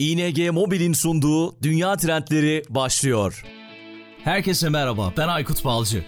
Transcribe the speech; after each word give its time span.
ING 0.00 0.50
Mobil'in 0.50 0.92
sunduğu 0.92 1.62
Dünya 1.62 1.96
Trendleri 1.96 2.62
başlıyor. 2.68 3.44
Herkese 4.24 4.68
merhaba, 4.68 5.12
ben 5.16 5.28
Aykut 5.28 5.64
Balcı. 5.64 6.04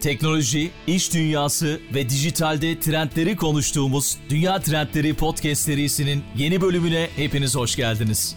Teknoloji, 0.00 0.70
iş 0.86 1.14
dünyası 1.14 1.80
ve 1.94 2.08
dijitalde 2.08 2.80
trendleri 2.80 3.36
konuştuğumuz 3.36 4.18
Dünya 4.30 4.60
Trendleri 4.60 5.14
Podcast 5.14 5.62
serisinin 5.62 6.22
yeni 6.36 6.60
bölümüne 6.60 7.08
hepiniz 7.16 7.56
hoş 7.56 7.76
geldiniz. 7.76 8.36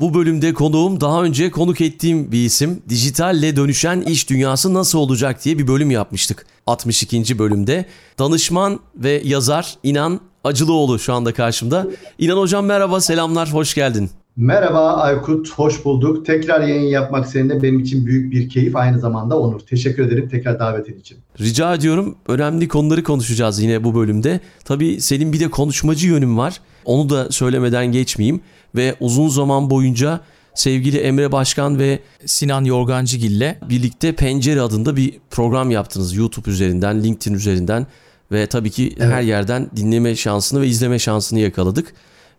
Bu 0.00 0.14
bölümde 0.14 0.54
konuğum 0.54 1.00
daha 1.00 1.22
önce 1.22 1.50
konuk 1.50 1.80
ettiğim 1.80 2.32
bir 2.32 2.44
isim. 2.44 2.82
Dijitalle 2.88 3.56
dönüşen 3.56 4.00
iş 4.00 4.30
dünyası 4.30 4.74
nasıl 4.74 4.98
olacak 4.98 5.44
diye 5.44 5.58
bir 5.58 5.66
bölüm 5.66 5.90
yapmıştık. 5.90 6.46
62. 6.66 7.38
bölümde. 7.38 7.86
Danışman 8.18 8.80
ve 8.96 9.22
yazar 9.24 9.74
İnan 9.82 10.20
Acılıoğlu 10.44 10.98
şu 10.98 11.12
anda 11.12 11.34
karşımda. 11.34 11.86
İnan 12.18 12.36
Hocam 12.36 12.66
merhaba, 12.66 13.00
selamlar, 13.00 13.52
hoş 13.52 13.74
geldin. 13.74 14.10
Merhaba 14.36 14.92
Aykut, 14.96 15.52
hoş 15.52 15.84
bulduk. 15.84 16.26
Tekrar 16.26 16.60
yayın 16.60 16.88
yapmak 16.88 17.26
seninle 17.26 17.62
benim 17.62 17.80
için 17.80 18.06
büyük 18.06 18.32
bir 18.32 18.48
keyif, 18.48 18.76
aynı 18.76 19.00
zamanda 19.00 19.38
onur. 19.38 19.60
Teşekkür 19.60 20.06
ederim 20.06 20.28
tekrar 20.28 20.58
davetin 20.58 21.00
için. 21.00 21.18
Rica 21.40 21.74
ediyorum. 21.74 22.16
Önemli 22.28 22.68
konuları 22.68 23.02
konuşacağız 23.02 23.62
yine 23.62 23.84
bu 23.84 23.94
bölümde. 23.94 24.40
Tabii 24.64 25.00
senin 25.00 25.32
bir 25.32 25.40
de 25.40 25.50
konuşmacı 25.50 26.06
yönün 26.06 26.38
var. 26.38 26.60
Onu 26.84 27.10
da 27.10 27.32
söylemeden 27.32 27.86
geçmeyeyim. 27.86 28.40
Ve 28.76 28.94
uzun 29.00 29.28
zaman 29.28 29.70
boyunca 29.70 30.20
sevgili 30.54 30.98
Emre 30.98 31.32
Başkan 31.32 31.78
ve 31.78 31.98
Sinan 32.26 32.64
Yorgancıgil 32.64 33.36
ile 33.36 33.58
birlikte 33.68 34.12
Pencere 34.14 34.60
adında 34.60 34.96
bir 34.96 35.18
program 35.30 35.70
yaptınız. 35.70 36.16
YouTube 36.16 36.50
üzerinden, 36.50 37.04
LinkedIn 37.04 37.34
üzerinden 37.34 37.86
ve 38.32 38.46
tabii 38.46 38.70
ki 38.70 38.94
evet. 38.98 39.12
her 39.12 39.22
yerden 39.22 39.70
dinleme 39.76 40.16
şansını 40.16 40.60
ve 40.60 40.66
izleme 40.66 40.98
şansını 40.98 41.38
yakaladık. 41.38 41.94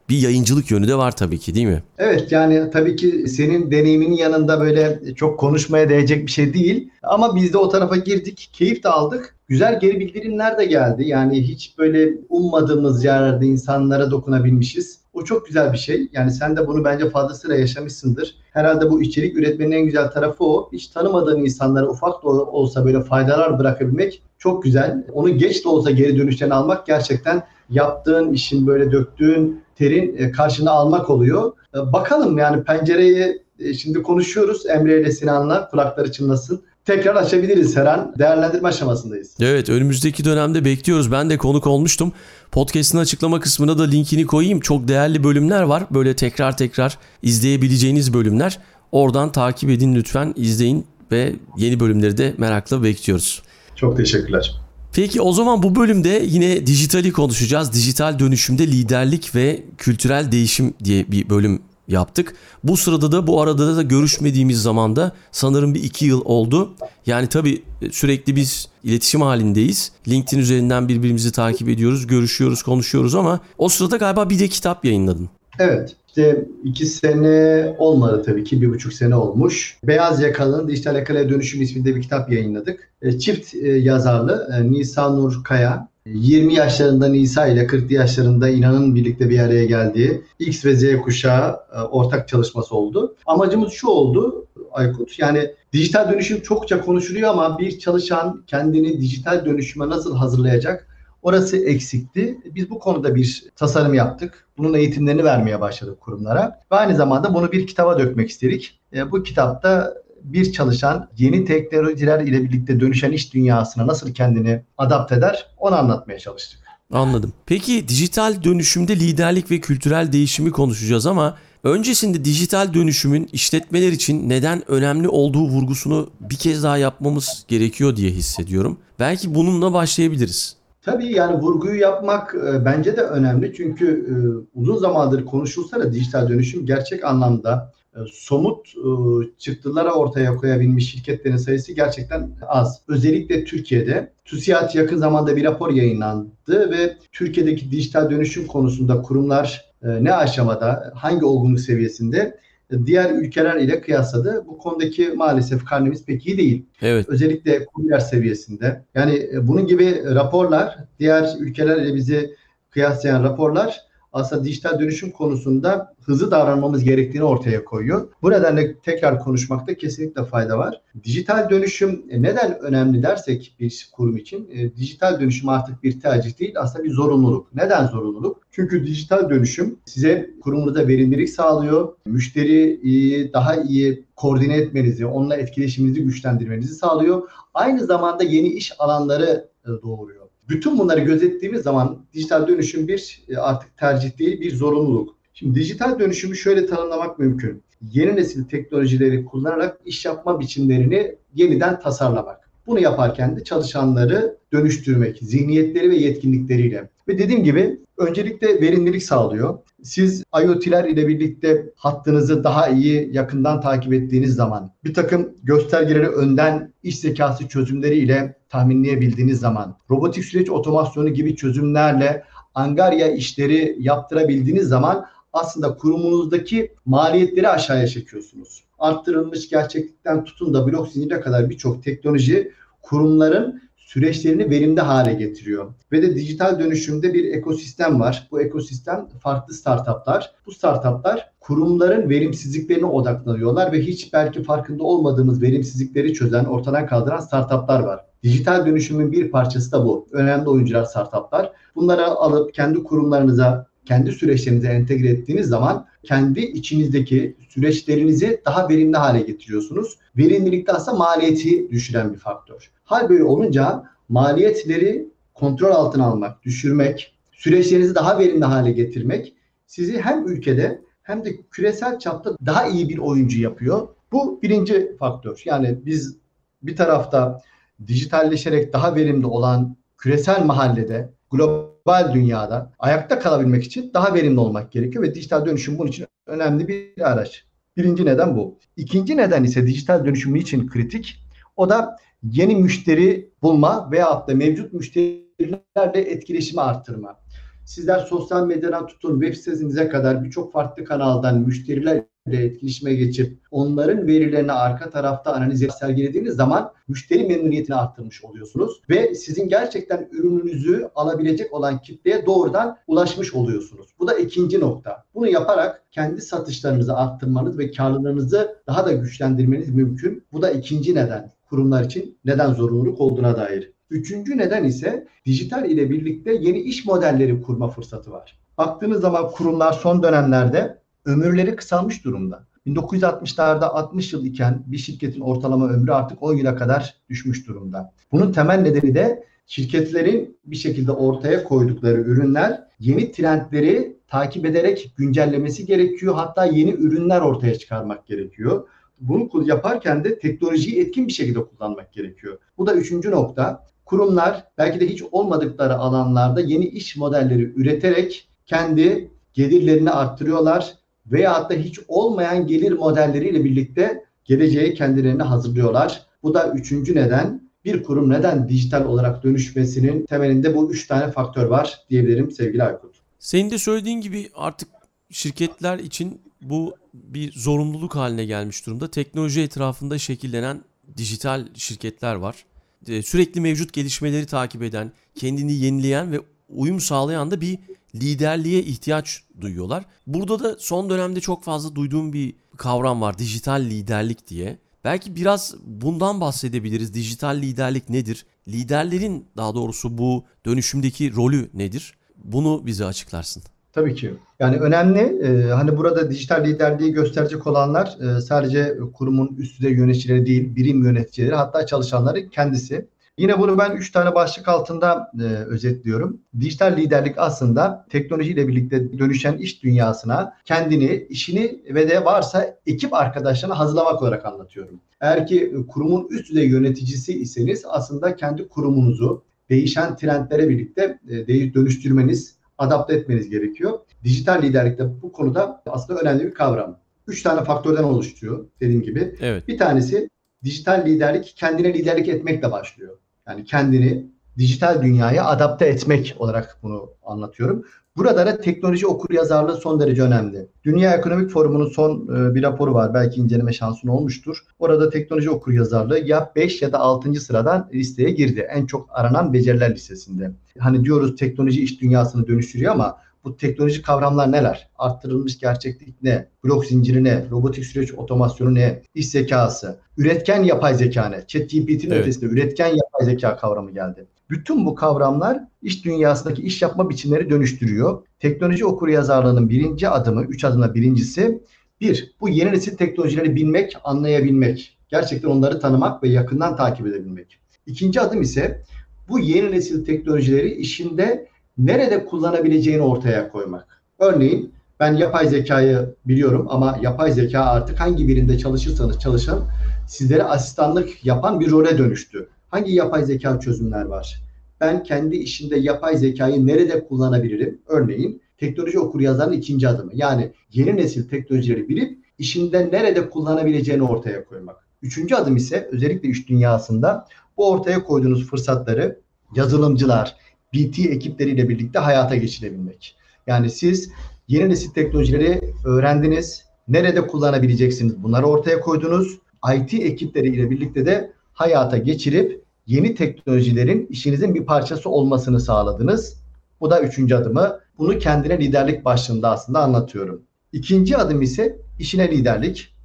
Bir 0.10 0.18
yayıncılık 0.18 0.72
yönü 0.72 0.88
de 0.88 0.96
var 0.96 1.16
tabii 1.16 1.40
ki 1.40 1.56
değil 1.56 1.68
mi? 1.68 1.84
Evet 1.98 2.32
yani 2.32 2.72
tabii 2.74 2.96
ki 2.96 3.28
senin 3.28 3.72
deneyiminin 3.72 4.16
yanında 4.16 4.60
böyle 4.60 5.00
çok 5.16 5.40
konuşmaya 5.40 5.90
değecek 5.90 6.26
bir 6.26 6.32
şey 6.32 6.54
değil. 6.54 6.90
Ama 7.04 7.36
biz 7.36 7.54
de 7.54 7.58
o 7.58 7.70
tarafa 7.70 7.96
girdik, 7.96 8.50
keyif 8.54 8.84
de 8.84 8.90
aldık. 8.90 9.36
Güzel 9.48 9.80
geri 9.80 10.00
bildirimler 10.00 10.58
de 10.58 10.66
geldi. 10.66 11.04
Yani 11.08 11.42
hiç 11.42 11.78
böyle 11.78 12.10
ummadığımız 12.30 13.04
yerlerde 13.04 13.46
insanlara 13.46 14.12
dokunabilmişiz. 14.12 15.01
O 15.14 15.24
çok 15.24 15.48
güzel 15.48 15.74
bir 15.74 15.78
şey. 15.78 16.10
Yani 16.14 16.32
sen 16.32 16.58
de 16.58 16.68
bunu 16.68 16.84
bence 16.84 17.10
fazlasıyla 17.10 17.56
yaşamışsındır. 17.56 18.36
Herhalde 18.52 18.90
bu 18.90 19.02
içerik 19.02 19.38
üretmenin 19.38 19.72
en 19.72 19.86
güzel 19.86 20.12
tarafı 20.12 20.44
o. 20.44 20.70
Hiç 20.74 20.88
tanımadığın 20.88 21.40
insanlara 21.40 21.88
ufak 21.90 22.24
da 22.24 22.28
olsa 22.28 22.86
böyle 22.86 23.02
faydalar 23.02 23.60
bırakabilmek 23.60 24.22
çok 24.38 24.64
güzel. 24.64 25.08
Onu 25.14 25.38
geç 25.38 25.66
de 25.66 25.70
olsa 25.70 25.92
geri 25.92 26.18
dönüşlerini 26.18 26.54
almak 26.54 26.86
gerçekten 26.86 27.44
yaptığın 27.70 28.34
işin 28.34 28.68
böyle 28.68 28.92
döktüğün 28.92 29.64
terin 29.76 30.18
e, 30.18 30.32
karşına 30.32 30.72
almak 30.72 31.10
oluyor. 31.10 31.52
E, 31.76 31.94
bakalım 31.94 32.38
yani 32.38 32.64
pencereyi 32.64 33.42
e, 33.60 33.74
şimdi 33.74 34.04
konuşuyoruz 34.04 34.66
Emre 34.66 35.02
ile 35.02 35.12
Sinan'la 35.12 35.70
kulakları 35.70 36.12
çınlasın 36.12 36.62
tekrar 36.86 37.16
açabiliriz 37.16 37.78
her 37.78 37.86
an. 37.86 38.14
Değerlendirme 38.20 38.68
aşamasındayız. 38.68 39.32
Evet 39.40 39.70
önümüzdeki 39.70 40.26
dönemde 40.26 40.66
bekliyoruz. 40.66 41.12
Ben 41.12 41.30
de 41.30 41.38
konuk 41.38 41.68
olmuştum. 41.68 42.14
Podcast'ın 42.52 42.98
açıklama 42.98 43.40
kısmına 43.40 43.78
da 43.78 43.84
linkini 43.84 44.26
koyayım. 44.26 44.60
Çok 44.60 44.88
değerli 44.88 45.24
bölümler 45.24 45.62
var. 45.62 45.84
Böyle 45.92 46.16
tekrar 46.16 46.58
tekrar 46.58 46.98
izleyebileceğiniz 47.24 48.14
bölümler. 48.14 48.60
Oradan 48.92 49.32
takip 49.32 49.70
edin 49.70 49.96
lütfen 49.96 50.34
izleyin 50.38 50.86
ve 51.12 51.34
yeni 51.58 51.80
bölümleri 51.80 52.18
de 52.18 52.34
merakla 52.38 52.84
bekliyoruz. 52.84 53.42
Çok 53.76 53.98
teşekkürler. 53.98 54.62
Peki 54.94 55.22
o 55.22 55.32
zaman 55.34 55.64
bu 55.64 55.76
bölümde 55.76 56.24
yine 56.26 56.68
dijitali 56.68 57.12
konuşacağız. 57.12 57.74
Dijital 57.74 58.20
dönüşümde 58.20 58.68
liderlik 58.68 59.36
ve 59.36 59.64
kültürel 59.78 60.32
değişim 60.32 60.74
diye 60.84 61.12
bir 61.12 61.30
bölüm 61.30 61.62
yaptık. 61.92 62.36
Bu 62.64 62.78
sırada 62.78 63.12
da 63.12 63.28
bu 63.28 63.42
arada 63.42 63.78
da 63.78 63.82
görüşmediğimiz 63.82 64.62
zamanda 64.62 65.12
sanırım 65.32 65.74
bir 65.76 65.84
iki 65.84 66.06
yıl 66.06 66.22
oldu. 66.26 66.74
Yani 67.06 67.28
tabii 67.28 67.64
sürekli 67.92 68.36
biz 68.36 68.68
iletişim 68.84 69.22
halindeyiz. 69.22 69.92
LinkedIn 70.08 70.42
üzerinden 70.42 70.88
birbirimizi 70.88 71.32
takip 71.32 71.70
ediyoruz, 71.70 72.08
görüşüyoruz, 72.08 72.64
konuşuyoruz 72.64 73.16
ama 73.16 73.40
o 73.58 73.70
sırada 73.70 73.98
galiba 73.98 74.30
bir 74.30 74.40
de 74.40 74.48
kitap 74.48 74.86
yayınladın. 74.86 75.30
Evet. 75.60 75.96
İşte 76.08 76.46
iki 76.64 76.86
sene 76.86 77.76
olmadı 77.78 78.24
tabii 78.26 78.44
ki. 78.44 78.62
Bir 78.62 78.70
buçuk 78.70 78.94
sene 78.94 79.16
olmuş. 79.16 79.78
Beyaz 79.84 80.22
Yakalı'nın 80.22 80.68
Dijital 80.68 80.96
Yakala'ya 80.96 81.30
Dönüşüm 81.30 81.62
isminde 81.62 81.96
bir 81.96 82.02
kitap 82.02 82.32
yayınladık. 82.32 82.92
E, 83.02 83.20
çift 83.20 83.56
e, 83.56 83.68
yazarlı 83.68 84.50
e, 84.58 84.72
Nisa 84.72 85.10
Nur 85.10 85.44
Kaya 85.44 85.88
20 86.06 86.54
yaşlarında 86.54 87.08
Nisa 87.08 87.48
ile 87.48 87.68
40 87.68 87.92
yaşlarında 87.92 88.50
İnan'ın 88.50 88.96
birlikte 88.96 89.30
bir 89.30 89.40
araya 89.40 89.66
geldiği 89.66 90.22
X 90.40 90.66
ve 90.66 90.76
Z 90.76 91.02
kuşağı 91.02 91.60
ortak 91.92 92.28
çalışması 92.28 92.76
oldu. 92.76 93.16
Amacımız 93.26 93.74
şu 93.74 93.88
oldu 93.88 94.46
Aykut. 94.72 95.20
Yani 95.20 95.52
dijital 95.74 96.12
dönüşüm 96.12 96.42
çokça 96.42 96.82
konuşuluyor 96.82 97.30
ama 97.30 97.60
bir 97.60 97.80
çalışan 97.80 98.44
kendini 98.48 99.02
dijital 99.02 99.46
dönüşüme 99.46 99.90
nasıl 99.90 100.16
hazırlayacak? 100.16 100.88
Orası 101.22 101.58
eksikti. 101.58 102.38
Biz 102.46 102.70
bu 102.70 102.80
konuda 102.80 103.16
bir 103.16 103.44
tasarım 103.56 103.94
yaptık. 103.94 104.48
Bunun 104.58 104.74
eğitimlerini 104.74 105.24
vermeye 105.24 105.62
başladık 105.62 106.02
kurumlara. 106.02 106.60
Ve 106.72 106.76
aynı 106.76 106.96
zamanda 106.96 107.34
bunu 107.34 107.52
bir 107.52 107.68
kitaba 107.68 108.00
dökmek 108.00 108.30
istedik. 108.30 108.80
E, 108.94 109.12
bu 109.12 109.24
kitapta 109.24 109.94
bir 110.24 110.52
çalışan 110.52 111.10
yeni 111.18 111.46
teknolojiler 111.46 112.20
ile 112.20 112.44
birlikte 112.44 112.80
dönüşen 112.80 113.12
iş 113.12 113.34
dünyasına 113.34 113.88
nasıl 113.88 114.14
kendini 114.14 114.62
adapte 114.78 115.16
eder 115.16 115.48
onu 115.58 115.76
anlatmaya 115.76 116.20
çalıştık. 116.20 116.60
Anladım. 116.92 117.34
Peki 117.46 117.88
dijital 117.88 118.44
dönüşümde 118.44 118.96
liderlik 118.96 119.52
ve 119.52 119.60
kültürel 119.60 120.12
değişimi 120.12 120.52
konuşacağız 120.52 121.06
ama 121.06 121.38
öncesinde 121.64 122.26
dijital 122.26 122.74
dönüşümün 122.74 123.30
işletmeler 123.34 123.92
için 123.92 124.30
neden 124.30 124.72
önemli 124.72 125.10
olduğu 125.10 125.48
vurgusunu 125.48 126.10
bir 126.20 126.36
kez 126.36 126.64
daha 126.64 126.78
yapmamız 126.78 127.46
gerekiyor 127.48 127.96
diye 127.96 128.12
hissediyorum. 128.12 128.78
Belki 129.00 129.36
bununla 129.36 129.74
başlayabiliriz. 129.74 130.56
Tabii 130.82 131.14
yani 131.14 131.42
vurguyu 131.42 131.80
yapmak 131.80 132.36
e, 132.36 132.66
bence 132.66 132.98
de 132.98 133.02
önemli. 133.02 133.54
Çünkü 133.58 133.88
e, 133.88 134.14
uzun 134.60 134.78
zamandır 134.78 135.26
konuşulsa 135.26 135.80
da 135.80 135.94
dijital 135.94 136.30
dönüşüm 136.30 136.66
gerçek 136.66 137.04
anlamda 137.04 137.74
somut 138.12 138.68
e, 138.68 138.90
çıktılara 139.38 139.94
ortaya 139.94 140.36
koyabilmiş 140.36 140.92
şirketlerin 140.92 141.38
sayısı 141.38 141.74
gerçekten 141.74 142.32
az. 142.48 142.82
Özellikle 142.88 143.44
Türkiye'de 143.44 144.14
TÜSİAD 144.26 144.76
yakın 144.76 144.98
zamanda 144.98 145.36
bir 145.36 145.44
rapor 145.44 145.74
yayınlandı 145.74 146.72
ve 146.72 146.98
Türkiye'deki 147.12 147.72
dijital 147.72 148.10
dönüşüm 148.10 148.48
konusunda 148.48 149.02
kurumlar 149.02 149.72
e, 149.84 150.04
ne 150.04 150.14
aşamada, 150.14 150.94
hangi 150.96 151.26
olgunluk 151.26 151.60
seviyesinde 151.60 152.38
diğer 152.86 153.12
ülkeler 153.12 153.56
ile 153.56 153.82
kıyasladı. 153.82 154.44
Bu 154.48 154.58
konudaki 154.58 155.10
maalesef 155.10 155.66
karnemiz 155.66 156.06
pek 156.06 156.28
iyi 156.28 156.38
değil. 156.38 156.66
Evet. 156.82 157.10
Özellikle 157.10 157.66
kurumlar 157.66 158.00
seviyesinde. 158.00 158.86
Yani 158.96 159.30
bunun 159.42 159.68
gibi 159.68 160.04
raporlar, 160.16 160.78
diğer 161.00 161.30
ülkeler 161.40 161.78
ile 161.78 161.96
bizi 161.96 162.36
kıyaslayan 162.70 163.24
raporlar 163.24 163.91
aslında 164.14 164.44
dijital 164.44 164.80
dönüşüm 164.80 165.12
konusunda 165.12 165.94
hızlı 166.02 166.32
davranmamız 166.32 166.84
gerektiğini 166.84 167.24
ortaya 167.24 167.66
koyuyor. 167.66 168.08
Bu 168.22 168.32
nedenle 168.32 168.80
tekrar 168.80 169.20
konuşmakta 169.20 169.74
kesinlikle 169.74 170.24
fayda 170.24 170.58
var. 170.58 170.82
Dijital 171.04 171.50
dönüşüm 171.50 172.06
e, 172.10 172.22
neden 172.22 172.60
önemli 172.60 173.04
dersek 173.04 173.56
bir 173.60 173.90
kurum 173.92 174.18
için 174.18 174.50
e, 174.54 174.76
dijital 174.76 175.20
dönüşüm 175.20 175.50
artık 175.50 175.84
bir 175.84 176.00
tercih 176.00 176.40
değil 176.40 176.54
aslında 176.58 176.84
bir 176.84 176.92
zorunluluk. 176.92 177.56
Neden 177.56 177.88
zorunluluk? 177.88 178.42
Çünkü 178.52 178.88
dijital 178.88 179.30
dönüşüm 179.30 179.78
size 179.86 180.30
kurumunuza 180.42 180.88
verimlilik 180.88 181.30
sağlıyor. 181.30 181.94
Müşteriyi 182.06 183.34
daha 183.34 183.56
iyi 183.56 184.06
koordine 184.16 184.58
etmenizi, 184.58 185.06
onunla 185.06 185.36
etkileşiminizi 185.36 186.04
güçlendirmenizi 186.04 186.76
sağlıyor. 186.76 187.30
Aynı 187.54 187.86
zamanda 187.86 188.24
yeni 188.24 188.48
iş 188.48 188.74
alanları 188.80 189.50
e, 189.66 189.70
doğuruyor. 189.84 190.21
Bütün 190.52 190.80
bunları 190.80 191.00
gözettiğimiz 191.00 191.62
zaman 191.62 192.06
dijital 192.14 192.48
dönüşüm 192.48 192.88
bir 192.88 193.24
e, 193.30 193.38
artık 193.38 193.78
tercih 193.78 194.18
değil 194.18 194.42
bir 194.42 194.56
zorunluluk. 194.56 195.16
Şimdi 195.34 195.60
dijital 195.60 196.00
dönüşümü 196.00 196.36
şöyle 196.36 196.66
tanımlamak 196.66 197.20
mümkün. 197.20 197.64
Yeni 197.92 198.16
nesil 198.16 198.44
teknolojileri 198.44 199.26
kullanarak 199.26 199.80
iş 199.86 200.06
yapma 200.06 200.40
biçimlerini 200.40 201.16
yeniden 201.34 201.80
tasarlamak. 201.80 202.41
Bunu 202.72 202.80
yaparken 202.80 203.36
de 203.36 203.44
çalışanları 203.44 204.38
dönüştürmek, 204.54 205.18
zihniyetleri 205.22 205.90
ve 205.90 205.96
yetkinlikleriyle. 205.96 206.90
Ve 207.08 207.20
dediğim 207.20 207.44
gibi 207.44 207.80
öncelikle 207.98 208.62
verimlilik 208.62 209.04
sağlıyor. 209.04 209.60
Siz 209.84 210.24
IoT'ler 210.44 210.86
ile 210.86 211.08
birlikte 211.08 211.66
hattınızı 211.76 212.44
daha 212.44 212.68
iyi 212.68 213.10
yakından 213.14 213.62
takip 213.62 213.94
ettiğiniz 213.94 214.36
zaman, 214.36 214.72
bir 214.84 214.94
takım 214.94 215.30
göstergeleri 215.44 216.08
önden 216.08 216.74
iş 216.84 217.00
zekası 217.00 217.48
çözümleri 217.48 217.96
ile 217.96 218.36
tahminleyebildiğiniz 218.50 219.40
zaman, 219.40 219.78
robotik 219.90 220.26
süreç 220.26 220.50
otomasyonu 220.50 221.10
gibi 221.10 221.36
çözümlerle 221.36 222.24
angarya 222.56 223.12
işleri 223.12 223.78
yaptırabildiğiniz 223.80 224.68
zaman 224.68 225.06
aslında 225.34 225.78
kurumunuzdaki 225.78 226.72
maliyetleri 226.86 227.50
aşağıya 227.50 227.88
çekiyorsunuz. 227.88 228.64
Arttırılmış 228.80 229.50
gerçeklikten 229.50 230.24
tutun 230.24 230.54
da 230.54 230.68
blok 230.68 230.88
zincirine 230.88 231.22
kadar 231.22 231.50
birçok 231.50 231.84
teknoloji 231.84 232.52
kurumların 232.82 233.62
süreçlerini 233.78 234.50
verimli 234.50 234.82
hale 234.82 235.14
getiriyor. 235.14 235.74
Ve 235.92 236.02
de 236.02 236.16
dijital 236.16 236.60
dönüşümde 236.60 237.14
bir 237.14 237.34
ekosistem 237.34 238.00
var. 238.00 238.28
Bu 238.32 238.42
ekosistem 238.42 239.08
farklı 239.20 239.54
startuplar. 239.54 240.32
Bu 240.46 240.52
startuplar 240.52 241.32
kurumların 241.40 242.10
verimsizliklerine 242.10 242.86
odaklanıyorlar 242.86 243.72
ve 243.72 243.82
hiç 243.82 244.14
belki 244.14 244.44
farkında 244.44 244.84
olmadığımız 244.84 245.42
verimsizlikleri 245.42 246.14
çözen, 246.14 246.46
ortadan 246.46 246.86
kaldıran 246.86 247.20
startuplar 247.20 247.80
var. 247.80 248.06
Dijital 248.24 248.66
dönüşümün 248.66 249.12
bir 249.12 249.32
parçası 249.32 249.72
da 249.72 249.86
bu. 249.86 250.08
Önemli 250.12 250.50
oyuncular 250.50 250.84
startuplar. 250.84 251.52
Bunları 251.76 252.06
alıp 252.06 252.54
kendi 252.54 252.84
kurumlarınıza, 252.84 253.68
kendi 253.86 254.12
süreçlerinize 254.12 254.68
entegre 254.68 255.10
ettiğiniz 255.10 255.48
zaman 255.48 255.88
kendi 256.04 256.40
içinizdeki 256.40 257.36
süreçlerinizi 257.50 258.42
daha 258.46 258.70
verimli 258.70 258.98
hale 258.98 259.22
getiriyorsunuz. 259.22 259.98
Verimlilik 260.18 260.68
de 260.68 260.72
aslında 260.72 260.98
maliyeti 260.98 261.72
düşüren 261.72 262.14
bir 262.14 262.20
faktör. 262.20 262.72
Hal 262.84 263.10
böyle 263.10 263.24
olunca 263.24 263.84
maliyetleri 264.10 265.08
kontrol 265.34 265.72
altına 265.72 266.06
almak, 266.06 266.44
düşürmek, 266.44 267.14
süreçlerinizi 267.32 267.96
daha 267.96 268.20
verimli 268.20 268.46
hale 268.46 268.72
getirmek 268.72 269.34
sizi 269.68 270.02
hem 270.02 270.28
ülkede 270.28 270.82
hem 271.04 271.26
de 271.26 271.42
küresel 271.52 272.00
çapta 272.00 272.38
daha 272.46 272.68
iyi 272.68 272.90
bir 272.90 272.98
oyuncu 272.98 273.42
yapıyor. 273.42 273.88
Bu 274.12 274.42
birinci 274.42 274.96
faktör. 275.00 275.42
Yani 275.46 275.80
biz 275.86 276.18
bir 276.64 276.76
tarafta 276.76 277.42
dijitalleşerek 277.88 278.74
daha 278.74 278.96
verimli 278.96 279.26
olan 279.26 279.76
küresel 279.98 280.46
mahallede, 280.46 281.10
global 281.32 281.71
dünyada 282.14 282.72
ayakta 282.80 283.20
kalabilmek 283.20 283.64
için 283.64 283.92
daha 283.94 284.14
verimli 284.14 284.40
olmak 284.40 284.72
gerekiyor 284.72 285.04
ve 285.04 285.16
dijital 285.16 285.46
dönüşüm 285.46 285.78
bunun 285.78 285.90
için 285.90 286.08
önemli 286.28 286.68
bir 286.68 287.12
araç. 287.12 287.46
Birinci 287.78 288.06
neden 288.06 288.38
bu. 288.38 288.60
İkinci 288.78 289.18
neden 289.18 289.44
ise 289.44 289.68
dijital 289.68 290.06
dönüşümü 290.06 290.40
için 290.40 290.68
kritik. 290.68 291.20
O 291.56 291.70
da 291.70 291.98
yeni 292.24 292.56
müşteri 292.56 293.32
bulma 293.42 293.92
veya 293.92 294.28
da 294.28 294.36
mevcut 294.36 294.74
müşterilerle 294.74 296.02
etkileşimi 296.02 296.62
arttırma. 296.62 297.20
Sizler 297.66 298.00
sosyal 298.00 298.46
medyadan 298.46 298.88
tutun 298.88 299.22
web 299.22 299.36
sitenize 299.36 299.90
kadar 299.90 300.24
birçok 300.24 300.54
farklı 300.54 300.84
kanaldan 300.84 301.40
müşterilerle 301.40 302.11
etkileşime 302.28 302.94
geçip 302.94 303.40
onların 303.52 304.08
verilerini 304.08 304.52
arka 304.52 304.90
tarafta 304.90 305.34
analiz 305.34 305.66
sergilediğiniz 305.80 306.36
zaman 306.36 306.74
müşteri 306.88 307.24
memnuniyetini 307.24 307.76
arttırmış 307.76 308.24
oluyorsunuz 308.24 308.82
ve 308.90 309.16
sizin 309.16 309.50
gerçekten 309.50 310.10
ürününüzü 310.12 310.90
alabilecek 310.96 311.54
olan 311.54 311.82
kitleye 311.82 312.26
doğrudan 312.26 312.78
ulaşmış 312.88 313.34
oluyorsunuz. 313.34 313.88
Bu 314.00 314.08
da 314.08 314.14
ikinci 314.14 314.60
nokta. 314.60 315.04
Bunu 315.16 315.28
yaparak 315.28 315.84
kendi 315.92 316.22
satışlarınızı 316.22 316.98
arttırmanız 316.98 317.58
ve 317.58 317.72
karlılığınızı 317.72 318.56
daha 318.68 318.86
da 318.86 318.92
güçlendirmeniz 318.92 319.70
mümkün. 319.70 320.24
Bu 320.32 320.42
da 320.42 320.52
ikinci 320.52 320.96
neden 320.96 321.32
kurumlar 321.50 321.84
için 321.84 322.18
neden 322.26 322.54
zorunluluk 322.54 323.02
olduğuna 323.02 323.38
dair. 323.38 323.72
Üçüncü 323.90 324.38
neden 324.38 324.64
ise 324.64 325.08
dijital 325.26 325.70
ile 325.70 325.90
birlikte 325.90 326.34
yeni 326.34 326.60
iş 326.60 326.86
modelleri 326.86 327.42
kurma 327.42 327.68
fırsatı 327.70 328.12
var. 328.12 328.40
Baktığınız 328.58 329.02
zaman 329.02 329.32
kurumlar 329.32 329.74
son 329.74 330.04
dönemlerde 330.04 330.81
ömürleri 331.06 331.56
kısalmış 331.56 332.06
durumda. 332.06 332.48
1960'larda 332.68 333.66
60 333.66 334.14
yıl 334.14 334.26
iken 334.26 334.64
bir 334.68 334.78
şirketin 334.78 335.22
ortalama 335.22 335.70
ömrü 335.70 335.92
artık 335.92 336.24
10 336.24 336.36
yıla 336.36 336.56
kadar 336.56 336.96
düşmüş 337.10 337.48
durumda. 337.48 337.94
Bunun 338.12 338.32
temel 338.32 338.60
nedeni 338.60 338.96
de 338.96 339.24
şirketlerin 339.46 340.38
bir 340.46 340.56
şekilde 340.56 340.92
ortaya 340.92 341.44
koydukları 341.44 342.02
ürünler 342.02 342.64
yeni 342.80 343.12
trendleri 343.12 343.98
takip 344.08 344.46
ederek 344.46 344.94
güncellemesi 344.98 345.66
gerekiyor. 345.66 346.16
Hatta 346.16 346.46
yeni 346.46 346.72
ürünler 346.72 347.22
ortaya 347.22 347.60
çıkarmak 347.60 348.08
gerekiyor. 348.08 348.68
Bunu 349.00 349.48
yaparken 349.48 350.04
de 350.04 350.20
teknolojiyi 350.20 350.82
etkin 350.82 351.08
bir 351.08 351.14
şekilde 351.14 351.40
kullanmak 351.46 351.94
gerekiyor. 351.94 352.38
Bu 352.58 352.68
da 352.68 352.74
üçüncü 352.74 353.12
nokta 353.12 353.64
kurumlar 353.86 354.44
belki 354.58 354.80
de 354.80 354.88
hiç 354.90 355.04
olmadıkları 355.12 355.76
alanlarda 355.76 356.42
yeni 356.42 356.66
iş 356.66 356.98
modelleri 356.98 357.54
üreterek 357.56 358.30
kendi 358.46 359.12
gelirlerini 359.34 359.92
arttırıyorlar 359.92 360.74
veya 361.06 361.34
hatta 361.34 361.54
hiç 361.54 361.80
olmayan 361.88 362.48
gelir 362.48 362.72
modelleriyle 362.72 363.44
birlikte 363.44 364.04
geleceğe 364.26 364.74
kendilerini 364.74 365.24
hazırlıyorlar. 365.24 366.06
Bu 366.24 366.34
da 366.34 366.52
üçüncü 366.52 366.96
neden. 366.96 367.52
Bir 367.66 367.84
kurum 367.84 368.10
neden 368.10 368.50
dijital 368.50 368.86
olarak 368.86 369.24
dönüşmesinin 369.24 370.06
temelinde 370.06 370.56
bu 370.56 370.72
üç 370.72 370.88
tane 370.88 371.12
faktör 371.12 371.46
var 371.46 371.80
diyebilirim 371.90 372.32
sevgili 372.32 372.64
Aykut. 372.64 372.96
Senin 373.20 373.52
de 373.52 373.58
söylediğin 373.58 374.02
gibi 374.02 374.30
artık 374.36 374.70
şirketler 375.10 375.80
için 375.80 376.22
bu 376.42 376.76
bir 376.94 377.32
zorunluluk 377.32 377.96
haline 377.96 378.26
gelmiş 378.26 378.66
durumda. 378.66 378.92
Teknoloji 378.92 379.42
etrafında 379.42 379.98
şekillenen 379.98 380.62
dijital 380.98 381.48
şirketler 381.54 382.16
var. 382.16 382.46
E, 382.88 383.02
sürekli 383.02 383.42
mevcut 383.42 383.74
gelişmeleri 383.74 384.26
takip 384.26 384.64
eden, 384.64 384.92
kendini 385.16 385.54
yenileyen 385.54 386.12
ve 386.12 386.20
uyum 386.50 386.80
sağlayan 386.80 387.32
da 387.32 387.42
bir 387.42 387.60
liderliğe 387.96 388.62
ihtiyaç 388.62 389.24
duyuyorlar. 389.42 389.86
Burada 390.08 390.40
da 390.40 390.56
son 390.60 390.90
dönemde 390.90 391.20
çok 391.20 391.44
fazla 391.44 391.76
duyduğum 391.76 392.14
bir 392.14 392.36
kavram 392.58 393.02
var 393.02 393.18
dijital 393.18 393.62
liderlik 393.62 394.28
diye. 394.28 394.58
Belki 394.84 395.16
biraz 395.16 395.56
bundan 395.64 396.22
bahsedebiliriz. 396.22 396.94
Dijital 396.94 397.38
liderlik 397.38 397.90
nedir? 397.90 398.26
Liderlerin 398.48 399.26
daha 399.38 399.56
doğrusu 399.56 399.98
bu 399.98 400.26
dönüşümdeki 400.46 401.16
rolü 401.16 401.50
nedir? 401.54 401.94
Bunu 402.24 402.66
bize 402.66 402.86
açıklarsın. 402.86 403.44
Tabii 403.74 403.96
ki. 403.96 404.14
Yani 404.40 404.58
önemli. 404.58 405.00
E, 405.00 405.52
hani 405.52 405.78
burada 405.78 406.12
dijital 406.12 406.46
liderliği 406.46 406.92
gösterecek 406.92 407.48
olanlar 407.48 407.98
e, 408.02 408.22
sadece 408.22 408.78
kurumun 408.94 409.36
üst 409.38 409.60
düzey 409.60 409.74
yöneticileri 409.74 410.26
değil, 410.26 410.56
birim 410.56 410.84
yöneticileri 410.84 411.36
hatta 411.36 411.66
çalışanları 411.66 412.30
kendisi. 412.30 412.88
Yine 413.22 413.40
bunu 413.40 413.58
ben 413.58 413.72
üç 413.72 413.92
tane 413.92 414.16
başlık 414.16 414.48
altında 414.48 415.12
e, 415.20 415.24
özetliyorum. 415.24 416.22
Dijital 416.40 416.78
liderlik 416.78 417.16
aslında 417.18 417.86
teknolojiyle 417.90 418.48
birlikte 418.48 419.00
dönüşen 419.00 419.38
iş 419.38 419.64
dünyasına 419.64 420.34
kendini, 420.46 421.08
işini 421.10 421.64
ve 421.70 421.90
de 421.90 422.06
varsa 422.06 422.58
ekip 422.66 422.94
arkadaşlarına 422.94 423.60
hazırlamak 423.60 424.02
olarak 424.02 424.26
anlatıyorum. 424.26 424.80
Eğer 425.02 425.28
ki 425.28 425.54
kurumun 425.68 426.08
üst 426.10 426.30
düzey 426.30 426.48
yöneticisi 426.48 427.22
iseniz 427.22 427.64
aslında 427.68 428.16
kendi 428.16 428.48
kurumunuzu 428.48 429.24
değişen 429.50 429.96
trendlere 429.96 430.50
birlikte 430.50 431.00
e, 431.10 431.54
dönüştürmeniz, 431.54 432.36
adapte 432.58 432.96
etmeniz 432.96 433.30
gerekiyor. 433.30 433.80
Dijital 434.04 434.42
liderlik 434.42 434.80
de 434.80 435.02
bu 435.02 435.12
konuda 435.12 435.64
aslında 435.66 436.00
önemli 436.00 436.26
bir 436.26 436.34
kavram. 436.34 436.80
Üç 437.08 437.24
tane 437.24 437.44
faktörden 437.44 437.84
oluşturuyor 437.84 438.46
dediğim 438.60 438.82
gibi. 438.82 439.16
Evet. 439.22 439.48
Bir 439.48 439.58
tanesi 439.58 440.10
dijital 440.44 440.86
liderlik 440.86 441.34
kendine 441.38 441.74
liderlik 441.74 442.08
etmekle 442.08 442.52
başlıyor. 442.52 442.98
Yani 443.28 443.46
kendini 443.46 444.06
dijital 444.38 444.82
dünyaya 444.82 445.26
adapte 445.26 445.66
etmek 445.66 446.16
olarak 446.20 446.58
bunu 446.64 446.90
anlatıyorum. 447.04 447.66
Burada 447.98 448.26
da 448.26 448.42
teknoloji 448.42 448.88
okur 448.88 449.14
yazarlığı 449.14 449.56
son 449.56 449.80
derece 449.80 450.02
önemli. 450.02 450.48
Dünya 450.64 450.96
Ekonomik 450.96 451.30
Forumu'nun 451.30 451.68
son 451.68 452.08
e, 452.08 452.36
bir 452.36 452.44
raporu 452.44 452.74
var. 452.74 452.94
Belki 452.94 453.22
inceleme 453.22 453.54
şansın 453.54 453.88
olmuştur. 453.88 454.38
Orada 454.60 454.90
teknoloji 454.90 455.30
okur 455.30 455.54
yazarlığı 455.54 456.00
ya 456.00 456.32
5 456.36 456.62
ya 456.62 456.72
da 456.72 456.80
6. 456.80 457.14
sıradan 457.14 457.70
listeye 457.74 458.12
girdi. 458.12 458.48
En 458.52 458.66
çok 458.66 458.90
aranan 458.92 459.34
beceriler 459.34 459.76
listesinde. 459.76 460.32
Hani 460.60 460.86
diyoruz 460.86 461.16
teknoloji 461.16 461.62
iş 461.62 461.82
dünyasını 461.82 462.28
dönüştürüyor 462.28 462.74
ama 462.74 462.98
bu 463.24 463.38
teknoloji 463.38 463.82
kavramlar 463.82 464.32
neler? 464.32 464.70
Arttırılmış 464.78 465.40
gerçeklik 465.40 466.04
ne? 466.04 466.28
Blok 466.44 466.66
zinciri 466.66 467.04
ne? 467.04 467.26
Robotik 467.32 467.66
süreç 467.66 467.94
otomasyonu 467.94 468.56
ne? 468.56 468.82
İş 468.96 469.10
zekası, 469.10 469.80
üretken 469.98 470.44
yapay 470.44 470.76
zeka 470.76 471.10
ne? 471.10 471.28
ChatGPT'nin 471.28 471.92
evet. 471.92 472.02
ötesinde 472.02 472.26
üretken 472.26 472.68
yapay 472.68 473.06
zeka 473.06 473.38
kavramı 473.38 473.72
geldi. 473.72 474.08
Bütün 474.30 474.66
bu 474.66 474.76
kavramlar 474.76 475.40
iş 475.62 475.86
dünyasındaki 475.86 476.42
iş 476.42 476.62
yapma 476.62 476.90
biçimleri 476.90 477.30
dönüştürüyor. 477.30 478.06
Teknoloji 478.20 478.66
okur 478.66 478.88
yazarlığının 478.88 479.50
birinci 479.50 479.90
adımı, 479.90 480.24
üç 480.24 480.44
adımla 480.44 480.74
birincisi 480.74 481.42
bir, 481.82 482.16
bu 482.22 482.30
yeni 482.30 482.52
nesil 482.52 482.78
teknolojileri 482.78 483.36
bilmek, 483.36 483.78
anlayabilmek. 483.84 484.78
Gerçekten 484.90 485.30
onları 485.30 485.60
tanımak 485.60 486.04
ve 486.04 486.10
yakından 486.10 486.56
takip 486.56 486.88
edebilmek. 486.88 487.40
İkinci 487.66 488.02
adım 488.02 488.22
ise 488.22 488.64
bu 489.10 489.20
yeni 489.20 489.52
nesil 489.52 489.86
teknolojileri 489.86 490.54
işinde 490.54 491.28
nerede 491.66 492.06
kullanabileceğini 492.06 492.82
ortaya 492.82 493.30
koymak. 493.30 493.82
Örneğin 494.00 494.54
ben 494.80 494.94
yapay 494.94 495.28
zekayı 495.28 495.96
biliyorum 496.06 496.48
ama 496.50 496.80
yapay 496.82 497.12
zeka 497.12 497.40
artık 497.42 497.80
hangi 497.80 498.08
birinde 498.08 498.38
çalışırsanız 498.38 499.00
çalışın 499.00 499.44
sizlere 499.88 500.24
asistanlık 500.24 501.06
yapan 501.06 501.40
bir 501.40 501.52
role 501.52 501.78
dönüştü. 501.78 502.30
Hangi 502.50 502.72
yapay 502.72 503.06
zeka 503.06 503.40
çözümler 503.40 503.86
var? 503.86 504.22
Ben 504.62 504.84
kendi 504.84 505.16
işimde 505.16 505.60
yapay 505.60 505.98
zekayı 505.98 506.48
nerede 506.48 506.88
kullanabilirim? 506.88 507.62
Örneğin 507.68 508.22
teknoloji 508.38 508.80
okuryazarının 508.80 509.38
ikinci 509.38 509.68
adımı. 509.68 509.92
Yani 509.94 510.32
yeni 510.54 510.78
nesil 510.78 511.10
teknolojileri 511.10 511.70
bilip 511.70 511.98
işinde 512.18 512.70
nerede 512.72 513.10
kullanabileceğini 513.10 513.84
ortaya 513.84 514.26
koymak. 514.26 514.56
Üçüncü 514.82 515.16
adım 515.16 515.36
ise 515.36 515.70
özellikle 515.72 516.10
iş 516.10 516.30
dünyasında 516.30 517.08
bu 517.38 517.50
ortaya 517.50 517.84
koyduğunuz 517.84 518.28
fırsatları 518.30 519.00
yazılımcılar, 519.36 520.16
BT 520.54 520.80
ekipleriyle 520.80 521.50
birlikte 521.50 521.80
hayata 521.80 522.16
geçirebilmek. 522.16 522.96
Yani 523.28 523.50
siz 523.50 523.92
yeni 524.28 524.50
nesil 524.50 524.70
teknolojileri 524.70 525.42
öğrendiniz. 525.66 526.46
Nerede 526.68 527.08
kullanabileceksiniz? 527.08 528.04
Bunları 528.04 528.26
ortaya 528.26 528.60
koydunuz. 528.60 529.20
IT 529.56 529.74
ekipleriyle 529.74 530.50
birlikte 530.50 530.86
de 530.86 531.14
hayata 531.34 531.78
geçirip 531.78 532.44
yeni 532.68 532.96
teknolojilerin 532.96 533.88
işinizin 533.90 534.36
bir 534.36 534.46
parçası 534.46 534.90
olmasını 534.90 535.40
sağladınız. 535.40 536.22
Bu 536.60 536.72
da 536.72 536.82
üçüncü 536.82 537.16
adımı. 537.16 537.60
Bunu 537.78 538.00
kendine 538.00 538.40
liderlik 538.40 538.86
başlığında 538.86 539.30
aslında 539.30 539.60
anlatıyorum. 539.60 540.22
İkinci 540.52 540.98
adım 540.98 541.22
ise 541.22 541.60
işine 541.80 542.12
liderlik. 542.12 542.76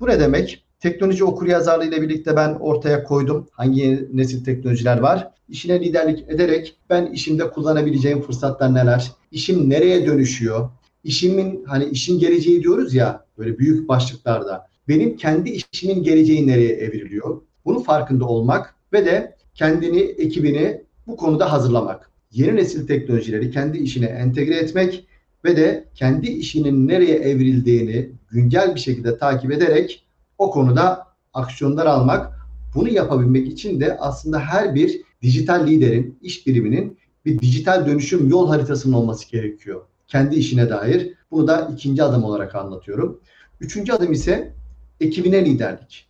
Bu 0.00 0.06
ne 0.06 0.20
demek? 0.20 0.65
Teknoloji 0.80 1.24
okur 1.24 1.46
yazarlığı 1.46 1.84
ile 1.84 2.02
birlikte 2.02 2.36
ben 2.36 2.54
ortaya 2.54 3.04
koydum. 3.04 3.48
Hangi 3.52 4.08
nesil 4.12 4.44
teknolojiler 4.44 4.98
var? 4.98 5.30
İşine 5.48 5.80
liderlik 5.80 6.24
ederek 6.28 6.76
ben 6.90 7.06
işimde 7.06 7.50
kullanabileceğim 7.50 8.22
fırsatlar 8.22 8.74
neler? 8.74 9.12
İşim 9.30 9.70
nereye 9.70 10.06
dönüşüyor? 10.06 10.70
İşimin 11.04 11.64
hani 11.64 11.84
işin 11.84 12.18
geleceği 12.18 12.62
diyoruz 12.62 12.94
ya 12.94 13.24
böyle 13.38 13.58
büyük 13.58 13.88
başlıklarda. 13.88 14.66
Benim 14.88 15.16
kendi 15.16 15.50
işimin 15.50 16.02
geleceği 16.02 16.46
nereye 16.46 16.72
evriliyor? 16.72 17.40
Bunun 17.64 17.82
farkında 17.82 18.24
olmak 18.24 18.74
ve 18.92 19.06
de 19.06 19.36
kendini, 19.54 20.00
ekibini 20.00 20.82
bu 21.06 21.16
konuda 21.16 21.52
hazırlamak. 21.52 22.10
Yeni 22.32 22.56
nesil 22.56 22.86
teknolojileri 22.86 23.50
kendi 23.50 23.78
işine 23.78 24.06
entegre 24.06 24.54
etmek 24.54 25.06
ve 25.44 25.56
de 25.56 25.84
kendi 25.94 26.26
işinin 26.26 26.88
nereye 26.88 27.16
evrildiğini 27.16 28.10
güncel 28.30 28.74
bir 28.74 28.80
şekilde 28.80 29.18
takip 29.18 29.52
ederek 29.52 30.05
o 30.38 30.50
konuda 30.50 31.06
aksiyonlar 31.34 31.86
almak. 31.86 32.32
Bunu 32.74 32.88
yapabilmek 32.88 33.48
için 33.48 33.80
de 33.80 33.96
aslında 33.98 34.40
her 34.40 34.74
bir 34.74 35.02
dijital 35.22 35.66
liderin, 35.66 36.18
iş 36.22 36.46
biriminin 36.46 36.98
bir 37.24 37.38
dijital 37.38 37.86
dönüşüm 37.86 38.28
yol 38.28 38.48
haritasının 38.48 38.94
olması 38.94 39.30
gerekiyor. 39.30 39.80
Kendi 40.06 40.36
işine 40.36 40.70
dair. 40.70 41.14
Bunu 41.30 41.48
da 41.48 41.70
ikinci 41.74 42.02
adım 42.02 42.24
olarak 42.24 42.54
anlatıyorum. 42.54 43.20
Üçüncü 43.60 43.92
adım 43.92 44.12
ise 44.12 44.52
ekibine 45.00 45.44
liderlik. 45.44 46.06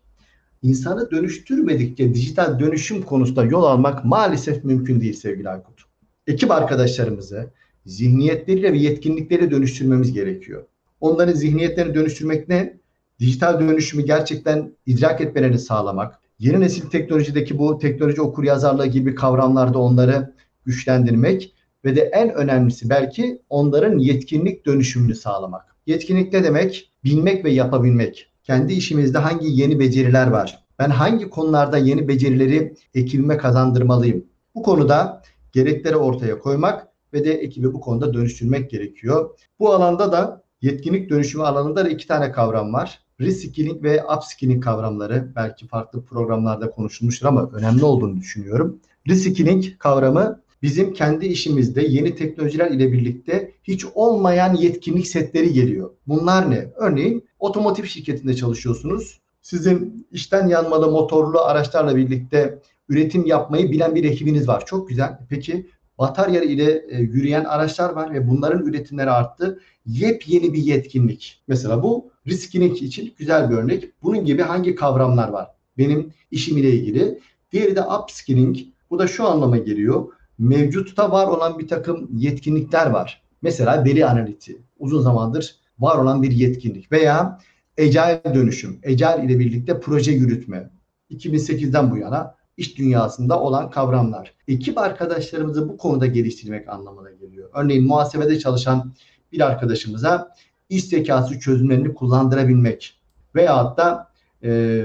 İnsanı 0.63 1.11
dönüştürmedikçe 1.11 2.15
dijital 2.15 2.61
dönüşüm 2.61 3.03
konusunda 3.03 3.45
yol 3.45 3.65
almak 3.65 4.05
maalesef 4.05 4.65
mümkün 4.65 5.01
değil 5.01 5.15
sevgili 5.15 5.49
Aykut. 5.49 5.83
Ekip 6.27 6.51
arkadaşlarımızı 6.51 7.51
zihniyetleriyle 7.87 8.73
ve 8.73 8.79
yetkinlikleriyle 8.79 9.51
dönüştürmemiz 9.51 10.13
gerekiyor. 10.13 10.65
Onların 11.01 11.35
zihniyetlerini 11.35 11.95
dönüştürmek 11.95 12.49
ne? 12.49 12.79
Dijital 13.21 13.61
dönüşümü 13.61 14.05
gerçekten 14.05 14.73
idrak 14.87 15.21
etmelerini 15.21 15.59
sağlamak. 15.59 16.19
Yeni 16.39 16.61
nesil 16.61 16.91
teknolojideki 16.91 17.59
bu 17.59 17.79
teknoloji 17.79 18.23
okur 18.23 18.45
yazarlığı 18.45 18.87
gibi 18.87 19.15
kavramlarda 19.15 19.79
onları 19.79 20.35
güçlendirmek 20.65 21.55
ve 21.85 21.97
de 21.97 22.01
en 22.01 22.35
önemlisi 22.35 22.91
belki 22.91 23.43
onların 23.51 23.99
yetkinlik 23.99 24.67
dönüşümünü 24.67 25.15
sağlamak. 25.15 25.77
Yetkinlik 25.87 26.33
ne 26.33 26.45
demek? 26.45 26.93
Bilmek 27.05 27.45
ve 27.45 27.51
yapabilmek. 27.51 28.33
Kendi 28.43 28.73
işimizde 28.73 29.19
hangi 29.19 29.47
yeni 29.47 29.79
beceriler 29.79 30.27
var? 30.27 30.65
Ben 30.79 30.91
hangi 30.91 31.31
konularda 31.31 31.79
yeni 31.79 32.09
becerileri 32.09 32.75
ekibime 32.95 33.37
kazandırmalıyım? 33.37 34.25
Bu 34.55 34.63
konuda 34.63 35.23
gerekleri 35.53 35.97
ortaya 35.97 36.39
koymak 36.39 36.89
ve 37.13 37.25
de 37.25 37.33
ekibi 37.33 37.73
bu 37.73 37.81
konuda 37.81 38.15
dönüştürmek 38.15 38.71
gerekiyor. 38.71 39.31
Bu 39.59 39.73
alanda 39.73 40.13
da 40.13 40.43
yetkinlik 40.63 41.11
dönüşümü 41.11 41.45
alanında 41.45 41.85
da 41.85 41.89
iki 41.89 42.07
tane 42.07 42.33
kavram 42.33 42.73
var. 42.73 43.06
Reskilling 43.21 43.83
ve 43.83 44.05
upskilling 44.17 44.65
kavramları 44.65 45.33
belki 45.37 45.67
farklı 45.67 46.05
programlarda 46.05 46.71
konuşulmuştur 46.71 47.27
ama 47.27 47.51
önemli 47.53 47.85
olduğunu 47.85 48.21
düşünüyorum. 48.21 48.81
Reskilling 49.09 49.79
kavramı 49.79 50.41
bizim 50.63 50.93
kendi 50.93 51.27
işimizde 51.27 51.83
yeni 51.83 52.15
teknolojiler 52.15 52.71
ile 52.71 52.93
birlikte 52.93 53.53
hiç 53.65 53.85
olmayan 53.95 54.55
yetkinlik 54.55 55.07
setleri 55.07 55.53
geliyor. 55.53 55.91
Bunlar 56.07 56.51
ne? 56.51 56.73
Örneğin 56.77 57.25
otomotiv 57.39 57.85
şirketinde 57.85 58.35
çalışıyorsunuz. 58.35 59.21
Sizin 59.43 60.07
işten 60.13 60.49
yanmalı 60.49 60.91
motorlu 60.91 61.41
araçlarla 61.41 61.97
birlikte 61.97 62.59
üretim 62.89 63.27
yapmayı 63.27 63.71
bilen 63.71 63.95
bir 63.95 64.05
ekibiniz 64.05 64.49
var. 64.49 64.67
Çok 64.67 64.89
güzel. 64.89 65.19
Peki 65.29 65.67
batarya 65.99 66.43
ile 66.43 66.85
e, 66.89 66.99
yürüyen 66.99 67.45
araçlar 67.45 67.91
var 67.91 68.13
ve 68.13 68.29
bunların 68.29 68.67
üretimleri 68.67 69.11
arttı. 69.11 69.61
Yepyeni 69.87 70.53
bir 70.53 70.63
yetkinlik. 70.63 71.43
Mesela 71.49 71.83
bu 71.83 72.11
riskinin 72.27 72.75
için 72.75 73.15
güzel 73.19 73.51
bir 73.51 73.57
örnek. 73.57 74.03
Bunun 74.03 74.25
gibi 74.25 74.43
hangi 74.43 74.75
kavramlar 74.75 75.29
var? 75.29 75.49
Benim 75.79 76.13
işim 76.31 76.57
ile 76.57 76.71
ilgili. 76.71 77.21
Diğeri 77.53 77.77
de 77.77 77.83
upskilling. 77.83 78.59
Bu 78.91 78.99
da 78.99 79.07
şu 79.07 79.27
anlama 79.27 79.57
geliyor. 79.57 80.09
Mevcutta 80.39 81.13
var 81.13 81.27
olan 81.27 81.59
bir 81.59 81.69
takım 81.69 82.09
yetkinlikler 82.17 82.91
var. 82.91 83.23
Mesela 83.43 83.85
veri 83.85 84.07
analiti. 84.07 84.59
Uzun 84.79 85.03
zamandır 85.03 85.57
var 85.79 85.99
olan 85.99 86.23
bir 86.23 86.31
yetkinlik. 86.31 86.93
Veya 86.93 87.39
Agile 87.79 88.35
dönüşüm. 88.35 88.81
Agile 88.87 89.25
ile 89.25 89.39
birlikte 89.39 89.81
proje 89.81 90.13
yürütme. 90.13 90.71
2008'den 91.11 91.91
bu 91.91 91.97
yana 91.97 92.35
iş 92.57 92.79
dünyasında 92.79 93.41
olan 93.41 93.71
kavramlar. 93.71 94.35
Ekip 94.49 94.79
arkadaşlarımızı 94.79 95.69
bu 95.69 95.77
konuda 95.77 96.07
geliştirmek 96.07 96.69
anlamına 96.69 97.11
geliyor. 97.11 97.51
Örneğin 97.55 97.87
muhasebede 97.87 98.39
çalışan 98.39 98.93
bir 99.33 99.41
arkadaşımıza 99.41 100.35
iş 100.69 100.85
zekası 100.85 101.41
çözümlerini 101.41 101.95
kullandırabilmek 101.95 103.01
veyahut 103.35 103.79
da 103.79 104.09
e, 104.45 104.83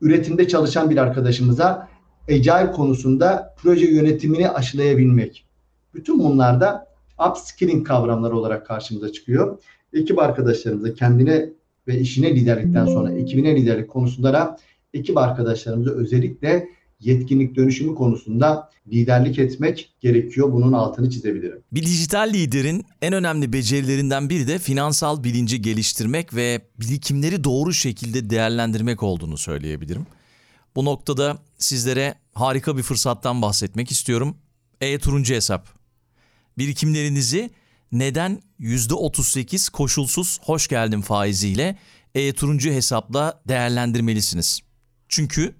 üretimde 0.00 0.48
çalışan 0.48 0.90
bir 0.90 0.96
arkadaşımıza 0.96 1.88
Agile 2.28 2.72
konusunda 2.72 3.54
proje 3.56 3.86
yönetimini 3.86 4.48
aşılayabilmek. 4.50 5.46
Bütün 5.94 6.18
bunlar 6.18 6.60
da 6.60 6.86
upskilling 7.30 7.86
kavramları 7.86 8.36
olarak 8.36 8.66
karşımıza 8.66 9.12
çıkıyor. 9.12 9.58
Ekip 9.92 10.18
arkadaşlarımıza 10.18 10.94
kendine 10.94 11.50
ve 11.88 11.98
işine 11.98 12.36
liderlikten 12.36 12.86
sonra 12.86 13.12
ekibine 13.12 13.56
liderlik 13.56 13.90
konusunda 13.90 14.32
da 14.32 14.56
ekip 14.94 15.18
arkadaşlarımıza 15.18 15.90
özellikle 15.90 16.68
yetkinlik 17.00 17.56
dönüşümü 17.56 17.94
konusunda 17.94 18.70
liderlik 18.92 19.38
etmek 19.38 19.92
gerekiyor. 20.00 20.52
Bunun 20.52 20.72
altını 20.72 21.10
çizebilirim. 21.10 21.62
Bir 21.72 21.82
dijital 21.82 22.32
liderin 22.32 22.84
en 23.02 23.12
önemli 23.12 23.52
becerilerinden 23.52 24.30
biri 24.30 24.48
de 24.48 24.58
finansal 24.58 25.24
bilinci 25.24 25.62
geliştirmek 25.62 26.34
ve 26.34 26.60
birikimleri 26.80 27.44
doğru 27.44 27.72
şekilde 27.72 28.30
değerlendirmek 28.30 29.02
olduğunu 29.02 29.38
söyleyebilirim. 29.38 30.06
Bu 30.76 30.84
noktada 30.84 31.38
sizlere 31.58 32.14
harika 32.32 32.76
bir 32.76 32.82
fırsattan 32.82 33.42
bahsetmek 33.42 33.90
istiyorum. 33.90 34.36
E-Turuncu 34.80 35.34
Hesap. 35.34 35.68
Birikimlerinizi 36.58 37.50
neden 37.92 38.42
%38 38.60 39.70
koşulsuz 39.70 40.38
hoş 40.42 40.68
geldin 40.68 41.00
faiziyle 41.00 41.78
e-turuncu 42.14 42.70
hesapla 42.70 43.42
değerlendirmelisiniz. 43.48 44.60
Çünkü 45.08 45.54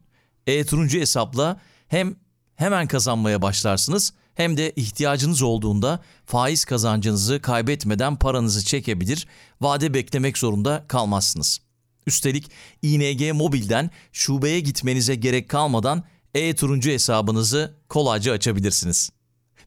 e-turuncu 0.47 0.99
hesapla 0.99 1.61
hem 1.89 2.17
hemen 2.57 2.87
kazanmaya 2.87 3.43
başlarsınız 3.43 4.13
hem 4.35 4.57
de 4.57 4.73
ihtiyacınız 4.77 5.43
olduğunda 5.43 6.01
faiz 6.27 6.65
kazancınızı 6.65 7.43
kaybetmeden 7.43 8.17
paranızı 8.17 8.65
çekebilir, 8.65 9.27
vade 9.61 9.95
beklemek 9.95 10.39
zorunda 10.39 10.85
kalmazsınız. 10.89 11.61
Üstelik 12.07 12.51
ING 12.83 13.33
Mobil'den 13.33 13.91
şubeye 14.13 14.61
gitmenize 14.61 15.15
gerek 15.15 15.49
kalmadan 15.49 16.05
e-turuncu 16.35 16.91
hesabınızı 16.91 17.75
kolayca 17.89 18.33
açabilirsiniz. 18.33 19.11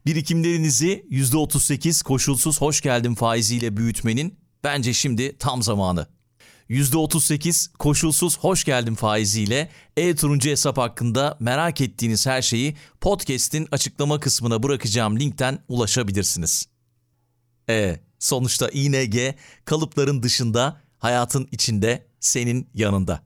Birikimlerinizi 0.06 1.06
%38 1.12 2.04
koşulsuz 2.04 2.62
hoş 2.62 2.82
geldin 2.82 3.16
faiziyle 3.16 3.78
büyütmenin 3.78 4.40
bence 4.64 4.94
şimdi 4.94 5.38
tam 5.38 5.64
zamanı. 5.64 6.08
%38 6.70 7.78
koşulsuz 7.78 8.40
hoş 8.40 8.64
geldin 8.64 8.96
faiziyle 8.96 9.70
e-turuncu 9.98 10.50
hesap 10.50 10.78
hakkında 10.78 11.38
merak 11.40 11.82
ettiğiniz 11.82 12.28
her 12.28 12.42
şeyi 12.42 12.76
podcast'in 13.02 13.68
açıklama 13.72 14.20
kısmına 14.20 14.64
bırakacağım 14.64 15.20
linkten 15.20 15.60
ulaşabilirsiniz. 15.68 16.68
E 17.70 18.00
sonuçta 18.20 18.70
ING 18.70 19.16
kalıpların 19.66 20.24
dışında, 20.24 20.82
hayatın 20.98 21.48
içinde, 21.52 22.06
senin 22.20 22.70
yanında. 22.74 23.22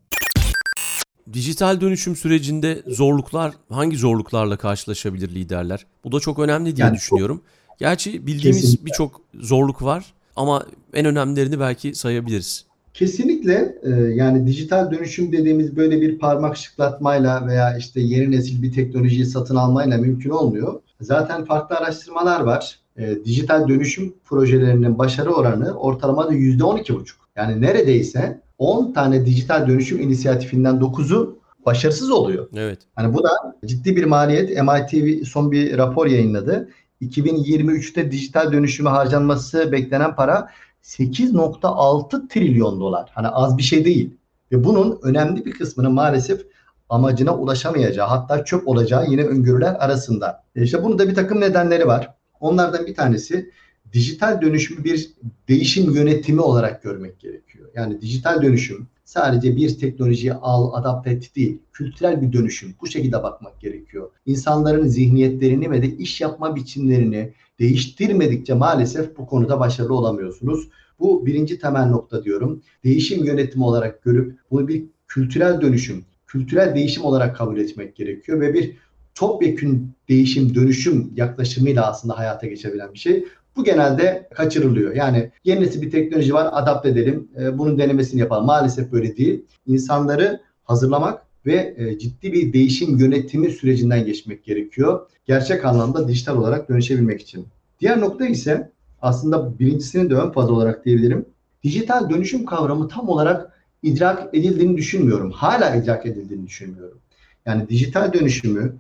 Dijital 1.34 1.82
dönüşüm 1.82 2.16
sürecinde 2.16 2.84
zorluklar, 2.88 3.54
hangi 3.70 3.98
zorluklarla 3.98 4.58
karşılaşabilir 4.58 5.30
liderler? 5.30 5.86
Bu 6.04 6.12
da 6.12 6.20
çok 6.20 6.40
önemli 6.40 6.76
diye 6.76 6.88
Yani 6.88 6.96
düşünüyorum. 6.96 7.44
Gerçi 7.80 8.28
bildiğimiz 8.28 8.86
birçok 8.86 9.22
zorluk 9.34 9.82
var 9.82 10.14
ama 10.36 10.66
en 10.94 11.06
önemlilerini 11.06 11.60
belki 11.60 11.96
sayabiliriz. 11.96 12.71
Kesinlikle 12.94 13.76
e, 13.84 13.90
yani 13.90 14.48
dijital 14.48 14.92
dönüşüm 14.92 15.32
dediğimiz 15.32 15.76
böyle 15.76 16.02
bir 16.02 16.20
parmak 16.20 16.58
şıklatmayla 16.58 17.48
veya 17.48 17.78
işte 17.78 18.02
yeni 18.02 18.32
nesil 18.32 18.64
bir 18.64 18.72
teknolojiyi 18.72 19.26
satın 19.26 19.56
almayla 19.56 19.98
mümkün 19.98 20.30
olmuyor. 20.30 20.82
Zaten 21.02 21.46
farklı 21.46 21.76
araştırmalar 21.76 22.42
var. 22.42 22.80
E, 22.98 23.26
dijital 23.26 23.68
dönüşüm 23.68 24.14
projelerinin 24.26 24.98
başarı 24.98 25.32
oranı 25.32 25.74
ortalamada 25.74 26.34
%12,5. 26.34 27.06
Yani 27.36 27.62
neredeyse 27.62 28.42
10 28.58 28.94
tane 28.94 29.26
dijital 29.26 29.68
dönüşüm 29.68 30.02
inisiyatifinden 30.02 30.76
9'u 30.76 31.40
başarısız 31.66 32.12
oluyor. 32.12 32.48
Evet. 32.56 32.80
Hani 32.96 33.14
bu 33.14 33.24
da 33.24 33.30
ciddi 33.66 33.96
bir 33.96 34.04
maliyet. 34.04 34.50
MIT 34.50 35.28
son 35.28 35.52
bir 35.52 35.78
rapor 35.78 36.08
yayınladı. 36.08 36.70
2023'te 37.02 38.12
dijital 38.12 38.52
dönüşüme 38.52 38.90
harcanması 38.90 39.72
beklenen 39.72 40.16
para 40.16 40.50
8.6 40.84 42.28
trilyon 42.28 42.80
dolar. 42.80 43.12
Hani 43.14 43.28
az 43.28 43.58
bir 43.58 43.64
şey 43.64 43.86
değil. 43.86 44.18
Ve 44.52 44.64
bunun 44.64 45.00
önemli 45.04 45.46
bir 45.46 45.52
kısmını 45.52 45.90
maalesef 45.90 46.42
amacına 46.90 47.38
ulaşamayacağı 47.38 48.08
hatta 48.08 48.46
çöp 48.46 48.68
olacağı 48.68 49.10
yine 49.10 49.24
öngörüler 49.24 49.76
arasında. 49.80 50.44
E 50.56 50.64
işte 50.64 50.84
bunun 50.84 51.00
da 51.00 51.10
bir 51.10 51.16
takım 51.16 51.42
nedenleri 51.42 51.88
var. 51.88 52.16
Onlardan 52.40 52.86
bir 52.86 52.96
tanesi 52.96 53.52
dijital 53.94 54.42
dönüşümü 54.42 54.84
bir 54.84 55.14
değişim 55.48 55.92
yönetimi 55.96 56.42
olarak 56.42 56.84
görmek 56.84 57.20
gerekiyor. 57.20 57.70
Yani 57.76 58.02
dijital 58.02 58.42
dönüşüm 58.42 58.88
sadece 59.06 59.56
bir 59.56 59.80
teknolojiyi 59.80 60.34
al, 60.34 60.74
adapte 60.74 61.10
et 61.10 61.36
değil, 61.36 61.60
kültürel 61.74 62.22
bir 62.22 62.34
dönüşüm. 62.34 62.76
Bu 62.82 62.88
şekilde 62.88 63.24
bakmak 63.24 63.62
gerekiyor. 63.62 64.10
İnsanların 64.26 64.88
zihniyetlerini 64.88 65.72
ve 65.72 65.82
de 65.82 65.88
iş 65.88 66.22
yapma 66.22 66.56
biçimlerini 66.56 67.34
değiştirmedikçe 67.60 68.54
maalesef 68.54 69.18
bu 69.18 69.26
konuda 69.26 69.60
başarılı 69.60 69.94
olamıyorsunuz. 69.94 70.68
Bu 71.00 71.26
birinci 71.26 71.60
temel 71.60 71.86
nokta 71.86 72.24
diyorum. 72.24 72.62
Değişim 72.84 73.24
yönetimi 73.24 73.64
olarak 73.64 74.04
görüp 74.04 74.40
bunu 74.52 74.68
bir 74.68 74.84
kültürel 75.08 75.62
dönüşüm, 75.62 76.06
kültürel 76.28 76.76
değişim 76.76 77.04
olarak 77.04 77.36
kabul 77.36 77.58
etmek 77.58 77.96
gerekiyor 77.96 78.42
ve 78.42 78.54
bir 78.54 78.78
topyekün 79.16 79.92
değişim, 80.10 80.56
dönüşüm 80.56 81.14
yaklaşımıyla 81.16 81.88
aslında 81.88 82.18
hayata 82.18 82.48
geçebilen 82.48 82.94
bir 82.94 83.00
şey. 83.00 83.26
Bu 83.56 83.64
genelde 83.64 84.30
kaçırılıyor. 84.34 84.96
Yani 84.96 85.32
yeni 85.44 85.82
bir 85.82 85.92
teknoloji 85.92 86.34
var, 86.34 86.50
adapte 86.52 86.90
edelim, 86.90 87.28
e, 87.40 87.58
bunun 87.58 87.78
denemesini 87.78 88.20
yapalım. 88.20 88.46
Maalesef 88.46 88.92
böyle 88.92 89.18
değil. 89.18 89.46
İnsanları 89.68 90.42
hazırlamak 90.64 91.26
ve 91.46 91.76
e, 91.78 92.00
ciddi 92.00 92.34
bir 92.34 92.54
değişim 92.54 92.98
yönetimi 92.98 93.52
sürecinden 93.52 94.06
geçmek 94.06 94.44
gerekiyor. 94.44 95.08
Gerçek 95.26 95.66
anlamda 95.66 96.08
dijital 96.08 96.38
olarak 96.38 96.70
dönüşebilmek 96.70 97.22
için. 97.22 97.48
Diğer 97.80 98.02
nokta 98.02 98.26
ise 98.26 98.72
aslında 99.02 99.60
birincisini 99.60 100.10
de 100.10 100.16
ön 100.16 100.32
faz 100.32 100.50
olarak 100.50 100.86
diyebilirim. 100.86 101.26
Dijital 101.64 102.10
dönüşüm 102.10 102.46
kavramı 102.46 102.88
tam 102.88 103.10
olarak 103.10 103.52
idrak 103.84 104.36
edildiğini 104.36 104.78
düşünmüyorum. 104.78 105.32
Hala 105.32 105.76
idrak 105.76 106.06
edildiğini 106.06 106.48
düşünmüyorum. 106.48 106.98
Yani 107.46 107.70
dijital 107.70 108.14
dönüşümü 108.14 108.76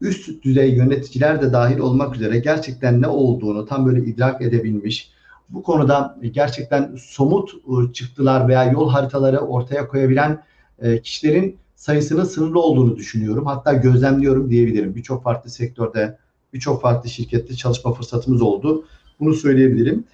üst 0.00 0.44
düzey 0.44 0.74
yöneticiler 0.74 1.42
de 1.42 1.52
dahil 1.52 1.78
olmak 1.78 2.16
üzere 2.16 2.38
gerçekten 2.38 3.02
ne 3.02 3.06
olduğunu 3.06 3.66
tam 3.66 3.86
böyle 3.86 4.04
idrak 4.04 4.42
edebilmiş, 4.42 5.12
bu 5.48 5.62
konuda 5.62 6.18
gerçekten 6.32 6.96
somut 6.96 7.50
ıı, 7.68 7.92
çıktılar 7.92 8.48
veya 8.48 8.64
yol 8.64 8.90
haritaları 8.90 9.38
ortaya 9.38 9.88
koyabilen 9.88 10.42
e, 10.78 11.02
kişilerin 11.02 11.56
sayısının 11.82 12.24
sınırlı 12.24 12.60
olduğunu 12.60 12.96
düşünüyorum. 12.96 13.46
Hatta 13.46 13.72
gözlemliyorum 13.72 14.50
diyebilirim. 14.50 14.94
Birçok 14.94 15.22
farklı 15.22 15.50
sektörde, 15.50 16.18
birçok 16.52 16.82
farklı 16.82 17.10
şirkette 17.10 17.54
çalışma 17.54 17.92
fırsatımız 17.92 18.42
oldu. 18.42 18.84
Bunu 19.20 19.34
söyleyebilirim. 19.34 20.04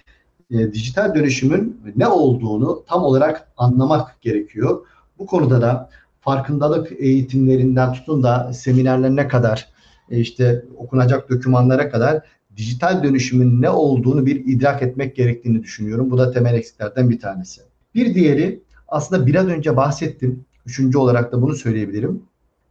E, 0.51 0.73
dijital 0.73 1.15
dönüşümün 1.15 1.81
ne 1.95 2.07
olduğunu 2.07 2.83
tam 2.87 3.03
olarak 3.03 3.51
anlamak 3.57 4.21
gerekiyor. 4.21 4.85
Bu 5.19 5.25
konuda 5.25 5.61
da 5.61 5.89
farkındalık 6.21 6.91
eğitimlerinden 6.91 7.93
tutun 7.93 8.23
da 8.23 8.53
seminerlerine 8.53 9.27
kadar 9.27 9.67
e, 10.09 10.19
işte 10.19 10.65
okunacak 10.77 11.29
dokümanlara 11.29 11.89
kadar 11.89 12.21
dijital 12.57 13.03
dönüşümün 13.03 13.61
ne 13.61 13.69
olduğunu 13.69 14.25
bir 14.25 14.45
idrak 14.45 14.81
etmek 14.81 15.15
gerektiğini 15.15 15.63
düşünüyorum. 15.63 16.11
Bu 16.11 16.17
da 16.17 16.31
temel 16.31 16.53
eksiklerden 16.53 17.09
bir 17.09 17.19
tanesi. 17.19 17.61
Bir 17.95 18.13
diğeri 18.13 18.63
aslında 18.87 19.27
biraz 19.27 19.47
önce 19.47 19.77
bahsettim. 19.77 20.45
Üçüncü 20.65 20.97
olarak 20.97 21.31
da 21.31 21.41
bunu 21.41 21.55
söyleyebilirim. 21.55 22.23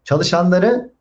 Çalışanları 0.04 0.92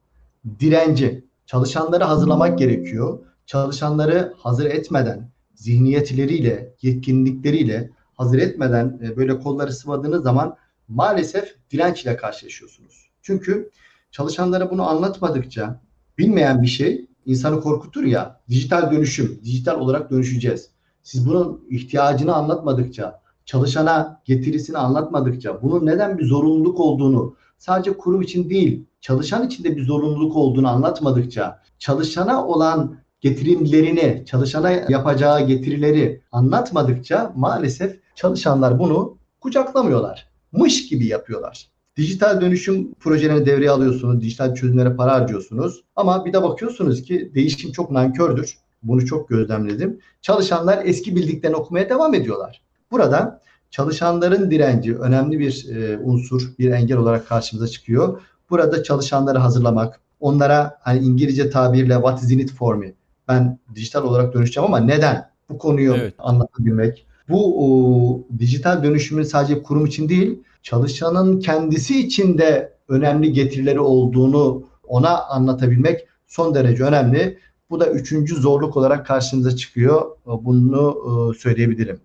direnci, 0.59 1.25
çalışanları 1.45 2.03
hazırlamak 2.03 2.59
gerekiyor. 2.59 3.19
Çalışanları 3.45 4.33
hazır 4.37 4.65
etmeden, 4.65 5.29
zihniyetleriyle, 5.55 6.73
yetkinlikleriyle 6.81 7.89
hazır 8.13 8.37
etmeden 8.37 8.99
e, 9.03 9.17
böyle 9.17 9.39
kolları 9.39 9.73
sıvadığınız 9.73 10.23
zaman 10.23 10.57
maalesef 10.87 11.55
direnç 11.71 12.03
ile 12.03 12.17
karşılaşıyorsunuz. 12.17 13.09
Çünkü 13.21 13.71
çalışanlara 14.11 14.71
bunu 14.71 14.89
anlatmadıkça 14.89 15.81
bilmeyen 16.17 16.61
bir 16.61 16.67
şey 16.67 17.07
insanı 17.25 17.61
korkutur 17.61 18.03
ya. 18.03 18.41
Dijital 18.49 18.91
dönüşüm, 18.91 19.39
dijital 19.43 19.79
olarak 19.79 20.11
dönüşeceğiz. 20.11 20.69
Siz 21.03 21.27
bunun 21.27 21.65
ihtiyacını 21.69 22.35
anlatmadıkça, 22.35 23.21
çalışana 23.47 24.21
getirisini 24.25 24.77
anlatmadıkça, 24.77 25.61
bunun 25.61 25.85
neden 25.85 26.17
bir 26.17 26.25
zorunluluk 26.25 26.79
olduğunu, 26.79 27.35
sadece 27.57 27.97
kurum 27.97 28.21
için 28.21 28.49
değil, 28.49 28.85
çalışan 29.01 29.47
için 29.47 29.63
de 29.63 29.77
bir 29.77 29.85
zorunluluk 29.85 30.35
olduğunu 30.35 30.69
anlatmadıkça, 30.69 31.61
çalışana 31.79 32.47
olan 32.47 32.97
getirimlerini, 33.21 34.23
çalışana 34.25 34.71
yapacağı 34.71 35.47
getirileri 35.47 36.21
anlatmadıkça 36.31 37.33
maalesef 37.35 37.99
çalışanlar 38.15 38.79
bunu 38.79 39.17
kucaklamıyorlar. 39.41 40.29
Mış 40.51 40.89
gibi 40.89 41.05
yapıyorlar. 41.05 41.67
Dijital 41.97 42.41
dönüşüm 42.41 42.93
projelerini 42.93 43.45
devreye 43.45 43.71
alıyorsunuz, 43.71 44.21
dijital 44.21 44.55
çözümlere 44.55 44.95
para 44.95 45.13
harcıyorsunuz. 45.13 45.83
Ama 45.95 46.25
bir 46.25 46.33
de 46.33 46.43
bakıyorsunuz 46.43 47.01
ki 47.03 47.31
değişim 47.35 47.71
çok 47.71 47.91
nankördür. 47.91 48.57
Bunu 48.83 49.05
çok 49.05 49.29
gözlemledim. 49.29 49.99
Çalışanlar 50.21 50.85
eski 50.85 51.15
bildiklerini 51.15 51.55
okumaya 51.55 51.89
devam 51.89 52.13
ediyorlar. 52.13 52.66
Burada 52.91 53.41
çalışanların 53.71 54.51
direnci 54.51 54.97
önemli 54.97 55.39
bir 55.39 55.75
e, 55.75 55.97
unsur, 55.97 56.53
bir 56.59 56.71
engel 56.71 56.97
olarak 56.97 57.27
karşımıza 57.27 57.67
çıkıyor. 57.67 58.21
Burada 58.49 58.83
çalışanları 58.83 59.37
hazırlamak, 59.37 60.01
onlara 60.19 60.77
hani 60.81 60.99
İngilizce 60.99 61.49
tabirle 61.49 61.93
what 61.93 62.23
is 62.23 62.31
in 62.31 62.39
it 62.39 62.51
for 62.53 62.75
me? 62.75 62.93
Ben 63.27 63.59
dijital 63.75 64.03
olarak 64.03 64.33
dönüşeceğim 64.33 64.65
ama 64.65 64.79
neden? 64.79 65.29
Bu 65.49 65.57
konuyu 65.57 65.95
evet. 65.95 66.13
anlatabilmek. 66.17 67.05
Bu 67.29 67.65
o, 67.65 68.21
dijital 68.39 68.83
dönüşümün 68.83 69.23
sadece 69.23 69.63
kurum 69.63 69.85
için 69.85 70.09
değil, 70.09 70.39
çalışanın 70.63 71.39
kendisi 71.39 71.99
için 71.99 72.37
de 72.37 72.73
önemli 72.87 73.33
getirileri 73.33 73.79
olduğunu 73.79 74.63
ona 74.87 75.23
anlatabilmek 75.23 76.07
son 76.27 76.55
derece 76.55 76.83
önemli. 76.83 77.37
Bu 77.69 77.79
da 77.79 77.87
üçüncü 77.87 78.35
zorluk 78.35 78.77
olarak 78.77 79.05
karşımıza 79.05 79.55
çıkıyor. 79.55 80.05
Bunu 80.25 80.97
e, 81.05 81.39
söyleyebilirim. 81.39 81.99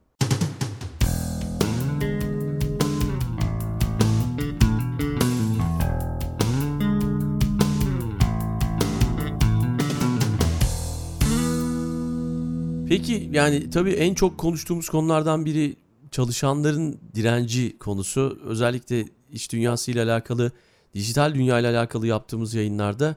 Peki 13.06 13.28
yani 13.32 13.70
tabii 13.70 13.90
en 13.90 14.14
çok 14.14 14.38
konuştuğumuz 14.38 14.88
konulardan 14.88 15.46
biri 15.46 15.76
çalışanların 16.10 16.98
direnci 17.14 17.78
konusu. 17.78 18.38
Özellikle 18.44 19.04
iş 19.32 19.52
dünyası 19.52 19.90
ile 19.90 20.02
alakalı, 20.02 20.52
dijital 20.94 21.34
dünya 21.34 21.60
ile 21.60 21.68
alakalı 21.68 22.06
yaptığımız 22.06 22.54
yayınlarda 22.54 23.16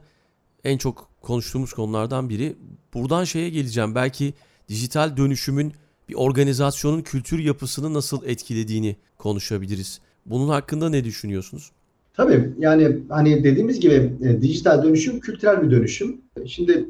en 0.64 0.78
çok 0.78 1.08
konuştuğumuz 1.22 1.72
konulardan 1.72 2.28
biri. 2.28 2.56
Buradan 2.94 3.24
şeye 3.24 3.48
geleceğim. 3.48 3.94
Belki 3.94 4.34
dijital 4.68 5.16
dönüşümün 5.16 5.72
bir 6.08 6.14
organizasyonun 6.14 7.02
kültür 7.02 7.38
yapısını 7.38 7.94
nasıl 7.94 8.24
etkilediğini 8.24 8.96
konuşabiliriz. 9.18 10.00
Bunun 10.26 10.48
hakkında 10.48 10.88
ne 10.88 11.04
düşünüyorsunuz? 11.04 11.70
Tabii 12.14 12.54
yani 12.58 12.96
hani 13.08 13.44
dediğimiz 13.44 13.80
gibi 13.80 14.12
e, 14.22 14.42
dijital 14.42 14.84
dönüşüm 14.84 15.20
kültürel 15.20 15.62
bir 15.62 15.70
dönüşüm. 15.70 16.20
Şimdi 16.46 16.88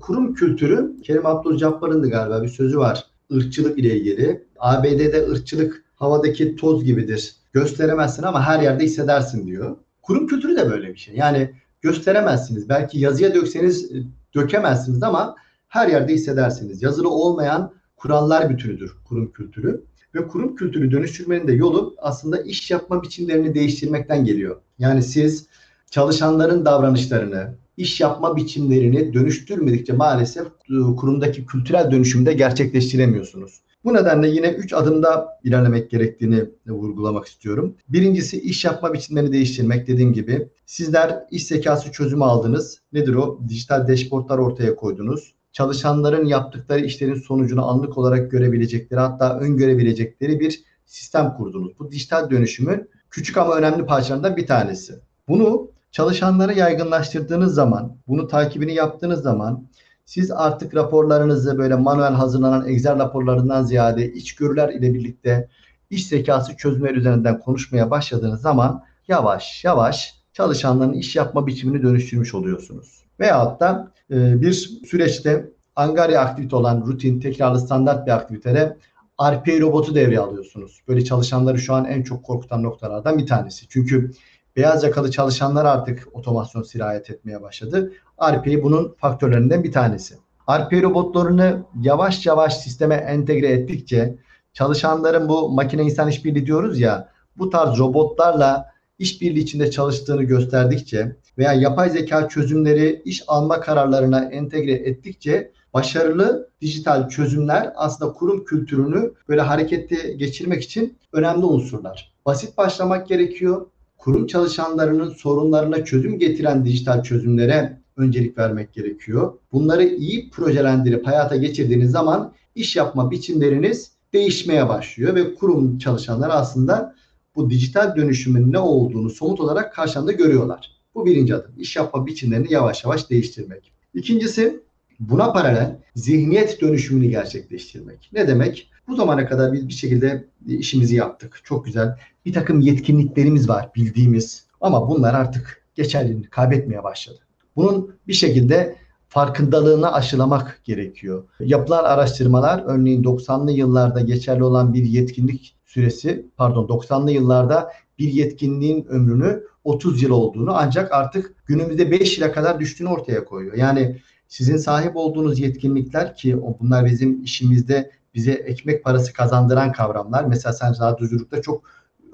kurum 0.00 0.34
kültürü 0.34 1.02
Kerim 1.02 1.26
Abdülcabbar'ın 1.26 2.10
galiba 2.10 2.42
bir 2.42 2.48
sözü 2.48 2.78
var 2.78 3.06
ırkçılık 3.32 3.78
ile 3.78 3.96
ilgili. 3.96 4.46
ABD'de 4.58 5.28
ırkçılık 5.30 5.84
havadaki 5.94 6.56
toz 6.56 6.84
gibidir. 6.84 7.36
Gösteremezsin 7.52 8.22
ama 8.22 8.46
her 8.46 8.60
yerde 8.60 8.84
hissedersin 8.84 9.46
diyor. 9.46 9.76
Kurum 10.02 10.26
kültürü 10.26 10.56
de 10.56 10.70
böyle 10.70 10.88
bir 10.88 10.96
şey. 10.98 11.14
Yani 11.14 11.50
gösteremezsiniz. 11.80 12.68
Belki 12.68 12.98
yazıya 12.98 13.34
dökseniz 13.34 13.92
e, 13.92 14.02
dökemezsiniz 14.34 15.02
ama 15.02 15.36
her 15.68 15.88
yerde 15.88 16.12
hissedersiniz. 16.12 16.82
Yazılı 16.82 17.10
olmayan 17.10 17.72
kurallar 17.96 18.50
bütünüdür 18.50 18.96
kurum 19.04 19.32
kültürü. 19.32 19.84
Ve 20.14 20.28
kurum 20.28 20.56
kültürü 20.56 20.90
dönüştürmenin 20.90 21.48
de 21.48 21.52
yolu 21.52 21.94
aslında 21.98 22.42
iş 22.42 22.70
yapma 22.70 23.02
biçimlerini 23.02 23.54
değiştirmekten 23.54 24.24
geliyor. 24.24 24.60
Yani 24.78 25.02
siz 25.02 25.46
çalışanların 25.90 26.64
davranışlarını, 26.64 27.54
iş 27.76 28.00
yapma 28.00 28.36
biçimlerini 28.36 29.14
dönüştürmedikçe 29.14 29.92
maalesef 29.92 30.46
e, 30.46 30.96
kurumdaki 30.96 31.46
kültürel 31.46 31.90
dönüşümde 31.90 32.32
gerçekleştiremiyorsunuz. 32.32 33.60
Bu 33.84 33.94
nedenle 33.94 34.28
yine 34.28 34.48
üç 34.48 34.72
adımda 34.72 35.38
ilerlemek 35.44 35.90
gerektiğini 35.90 36.44
vurgulamak 36.66 37.26
istiyorum. 37.26 37.74
Birincisi 37.88 38.40
iş 38.40 38.64
yapma 38.64 38.92
biçimlerini 38.92 39.32
değiştirmek 39.32 39.86
dediğim 39.86 40.12
gibi. 40.12 40.48
Sizler 40.66 41.24
iş 41.30 41.46
zekası 41.46 41.92
çözümü 41.92 42.24
aldınız. 42.24 42.80
Nedir 42.92 43.14
o? 43.14 43.40
Dijital 43.48 43.88
dashboardlar 43.88 44.38
ortaya 44.38 44.76
koydunuz. 44.76 45.34
Çalışanların 45.52 46.26
yaptıkları 46.26 46.80
işlerin 46.80 47.14
sonucunu 47.14 47.68
anlık 47.68 47.98
olarak 47.98 48.30
görebilecekleri 48.30 49.00
hatta 49.00 49.38
öngörebilecekleri 49.38 50.40
bir 50.40 50.60
sistem 50.86 51.34
kurdunuz. 51.36 51.78
Bu 51.78 51.90
dijital 51.90 52.30
dönüşümün 52.30 52.88
küçük 53.10 53.36
ama 53.36 53.56
önemli 53.56 53.86
parçalarından 53.86 54.36
bir 54.36 54.46
tanesi. 54.46 54.94
Bunu 55.28 55.70
çalışanlara 55.90 56.52
yaygınlaştırdığınız 56.52 57.54
zaman, 57.54 57.96
bunu 58.08 58.28
takibini 58.28 58.74
yaptığınız 58.74 59.22
zaman 59.22 59.68
siz 60.04 60.30
artık 60.30 60.74
raporlarınızı 60.74 61.58
böyle 61.58 61.74
manuel 61.74 62.12
hazırlanan 62.12 62.68
Excel 62.68 62.98
raporlarından 62.98 63.62
ziyade 63.62 64.12
içgörüler 64.12 64.68
ile 64.68 64.94
birlikte 64.94 65.48
iş 65.90 66.06
zekası 66.06 66.56
çözümler 66.56 66.94
üzerinden 66.94 67.40
konuşmaya 67.40 67.90
başladığınız 67.90 68.40
zaman 68.40 68.84
yavaş 69.08 69.64
yavaş 69.64 70.14
çalışanların 70.32 70.92
iş 70.92 71.16
yapma 71.16 71.46
biçimini 71.46 71.82
dönüştürmüş 71.82 72.34
oluyorsunuz. 72.34 73.04
Veyahut 73.20 73.60
da 73.60 73.92
e, 74.10 74.40
bir 74.40 74.52
süreçte 74.86 75.50
angarya 75.76 76.20
aktivite 76.20 76.56
olan 76.56 76.84
rutin, 76.86 77.20
tekrarlı 77.20 77.60
standart 77.60 78.06
bir 78.06 78.12
aktivitede 78.12 78.76
RPA 79.22 79.60
robotu 79.60 79.94
devreye 79.94 80.20
alıyorsunuz. 80.20 80.80
Böyle 80.88 81.04
çalışanları 81.04 81.58
şu 81.58 81.74
an 81.74 81.84
en 81.84 82.02
çok 82.02 82.24
korkutan 82.24 82.62
noktalardan 82.62 83.18
bir 83.18 83.26
tanesi. 83.26 83.68
Çünkü 83.68 84.10
beyaz 84.56 84.84
yakalı 84.84 85.10
çalışanlar 85.10 85.64
artık 85.64 86.08
otomasyon 86.12 86.62
sirayet 86.62 87.10
etmeye 87.10 87.42
başladı. 87.42 87.92
RPA 88.22 88.62
bunun 88.62 88.94
faktörlerinden 88.98 89.64
bir 89.64 89.72
tanesi. 89.72 90.14
RPA 90.50 90.82
robotlarını 90.82 91.62
yavaş 91.82 92.26
yavaş 92.26 92.56
sisteme 92.56 92.94
entegre 92.94 93.48
ettikçe 93.48 94.18
çalışanların 94.52 95.28
bu 95.28 95.48
makine 95.48 95.82
insan 95.82 96.08
işbirliği 96.08 96.46
diyoruz 96.46 96.80
ya 96.80 97.08
bu 97.38 97.50
tarz 97.50 97.78
robotlarla 97.78 98.70
işbirliği 98.98 99.40
içinde 99.40 99.70
çalıştığını 99.70 100.22
gösterdikçe 100.22 101.16
veya 101.38 101.52
yapay 101.52 101.90
zeka 101.90 102.28
çözümleri 102.28 103.02
iş 103.04 103.24
alma 103.26 103.60
kararlarına 103.60 104.24
entegre 104.24 104.72
ettikçe 104.72 105.52
başarılı 105.74 106.50
dijital 106.60 107.08
çözümler 107.08 107.72
aslında 107.76 108.12
kurum 108.12 108.44
kültürünü 108.44 109.12
böyle 109.28 109.40
harekete 109.40 110.12
geçirmek 110.12 110.62
için 110.62 110.98
önemli 111.12 111.44
unsurlar. 111.44 112.12
Basit 112.26 112.56
başlamak 112.58 113.08
gerekiyor. 113.08 113.66
Kurum 113.98 114.26
çalışanlarının 114.26 115.10
sorunlarına 115.10 115.84
çözüm 115.84 116.18
getiren 116.18 116.64
dijital 116.64 117.02
çözümlere 117.02 117.80
öncelik 117.96 118.38
vermek 118.38 118.72
gerekiyor. 118.72 119.32
Bunları 119.52 119.84
iyi 119.84 120.30
projelendirip 120.30 121.06
hayata 121.06 121.36
geçirdiğiniz 121.36 121.90
zaman 121.90 122.32
iş 122.54 122.76
yapma 122.76 123.10
biçimleriniz 123.10 123.90
değişmeye 124.12 124.68
başlıyor 124.68 125.14
ve 125.14 125.34
kurum 125.34 125.78
çalışanları 125.78 126.32
aslında 126.32 126.94
bu 127.36 127.50
dijital 127.50 127.96
dönüşümün 127.96 128.52
ne 128.52 128.58
olduğunu 128.58 129.10
somut 129.10 129.40
olarak 129.40 129.74
karşında 129.74 130.12
görüyorlar. 130.12 130.70
Bu 130.94 131.06
birinci 131.06 131.34
adım. 131.34 131.52
İş 131.58 131.76
yapma 131.76 132.06
biçimlerini 132.06 132.52
yavaş 132.52 132.84
yavaş 132.84 133.10
değiştirmek. 133.10 133.72
İkincisi 133.94 134.60
buna 135.00 135.32
paralel 135.32 135.78
zihniyet 135.94 136.60
dönüşümünü 136.60 137.10
gerçekleştirmek. 137.10 138.10
Ne 138.12 138.28
demek? 138.28 138.70
Bu 138.88 138.96
zamana 138.96 139.26
kadar 139.26 139.52
biz 139.52 139.68
bir 139.68 139.72
şekilde 139.72 140.24
işimizi 140.46 140.96
yaptık. 140.96 141.40
Çok 141.44 141.64
güzel. 141.64 141.98
Bir 142.26 142.32
takım 142.32 142.60
yetkinliklerimiz 142.60 143.48
var 143.48 143.70
bildiğimiz 143.76 144.46
ama 144.60 144.88
bunlar 144.88 145.14
artık 145.14 145.62
geçerliliğini 145.74 146.26
kaybetmeye 146.26 146.84
başladı. 146.84 147.18
Bunun 147.56 147.94
bir 148.08 148.12
şekilde 148.12 148.76
farkındalığını 149.08 149.92
aşılamak 149.92 150.60
gerekiyor. 150.64 151.24
Yapılan 151.40 151.84
araştırmalar 151.84 152.62
örneğin 152.66 153.02
90'lı 153.02 153.52
yıllarda 153.52 154.00
geçerli 154.00 154.44
olan 154.44 154.74
bir 154.74 154.84
yetkinlik 154.84 155.56
süresi 155.64 156.26
pardon 156.36 156.66
90'lı 156.66 157.10
yıllarda 157.10 157.72
bir 157.98 158.08
yetkinliğin 158.08 158.84
ömrünü 158.84 159.42
30 159.64 160.02
yıl 160.02 160.10
olduğunu 160.10 160.56
ancak 160.56 160.92
artık 160.92 161.46
günümüzde 161.46 161.90
5 161.90 162.18
yıla 162.18 162.32
kadar 162.32 162.60
düştüğünü 162.60 162.88
ortaya 162.88 163.24
koyuyor. 163.24 163.54
Yani 163.54 164.00
sizin 164.28 164.56
sahip 164.56 164.96
olduğunuz 164.96 165.38
yetkinlikler 165.38 166.16
ki 166.16 166.38
bunlar 166.60 166.84
bizim 166.84 167.22
işimizde 167.22 167.90
bize 168.14 168.32
ekmek 168.32 168.84
parası 168.84 169.12
kazandıran 169.12 169.72
kavramlar. 169.72 170.24
Mesela 170.24 170.52
sen 170.52 170.74
radyocülükte 170.80 171.42
çok 171.42 171.62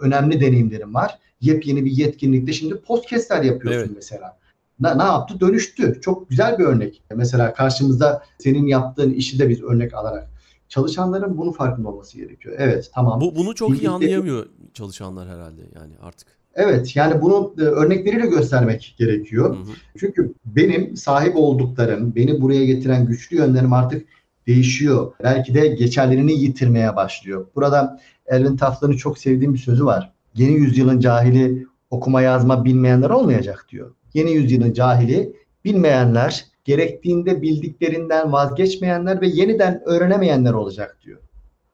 önemli 0.03 0.41
deneyimlerin 0.41 0.95
var. 0.95 1.19
Yepyeni 1.41 1.85
bir 1.85 1.91
yetkinlikte 1.91 2.53
şimdi 2.53 2.81
podcastler 2.81 3.43
yapıyorsun 3.43 3.81
Evet. 3.81 3.91
mesela. 3.95 4.39
Ne, 4.81 4.99
ne 4.99 5.03
yaptı? 5.03 5.41
Dönüştü. 5.41 6.01
Çok 6.01 6.31
güzel 6.31 6.59
bir 6.59 6.65
örnek. 6.65 7.03
Mesela 7.15 7.55
karşımızda 7.55 8.23
senin 8.39 8.67
yaptığın 8.67 9.13
işi 9.13 9.39
de 9.39 9.49
biz 9.49 9.63
örnek 9.63 9.95
alarak 9.95 10.29
çalışanların 10.73 11.39
bunu 11.39 11.53
farkında 11.53 11.89
olması 11.89 12.19
gerekiyor. 12.19 12.55
Evet, 12.59 12.91
tamam. 12.95 13.21
Bu 13.21 13.37
bunu 13.37 13.55
çok 13.55 13.83
iyi 13.83 13.91
anlayamıyor 13.91 14.47
çalışanlar 14.75 15.29
herhalde 15.29 15.61
yani 15.75 15.93
artık. 16.03 16.29
Evet, 16.55 16.97
yani 16.97 17.23
bunu 17.23 17.55
e, 17.59 17.63
örnekleriyle 17.63 18.27
göstermek 18.27 18.95
gerekiyor. 18.99 19.57
Hı 19.57 19.61
hı. 19.61 19.75
Çünkü 19.99 20.35
benim 20.45 20.97
sahip 20.97 21.37
olduklarım, 21.37 22.15
beni 22.15 22.41
buraya 22.41 22.65
getiren 22.65 23.07
güçlü 23.07 23.37
yönlerim 23.37 23.73
artık 23.73 24.07
değişiyor. 24.47 25.13
Belki 25.23 25.55
de 25.55 25.69
geçerlerini 25.69 26.33
yitirmeye 26.33 26.97
başlıyor. 26.97 27.47
Burada 27.55 28.01
Erwin 28.33 28.57
Taftan'ın 28.57 28.97
çok 28.97 29.19
sevdiğim 29.19 29.55
bir 29.55 29.59
sözü 29.59 29.85
var. 29.85 30.13
Yeni 30.35 30.53
yüzyılın 30.53 31.01
cahili 31.01 31.67
okuma 31.91 32.23
yazma 32.23 32.65
bilmeyenler 32.65 33.11
olmayacak 33.11 33.67
diyor. 33.69 33.95
Yeni 34.15 34.33
yüzyılın 34.33 34.73
cahili 34.73 35.37
bilmeyenler, 35.65 36.47
gerektiğinde 36.65 37.43
bildiklerinden 37.43 38.33
vazgeçmeyenler 38.33 39.21
ve 39.21 39.27
yeniden 39.27 39.83
öğrenemeyenler 39.87 40.53
olacak 40.53 40.99
diyor. 41.05 41.19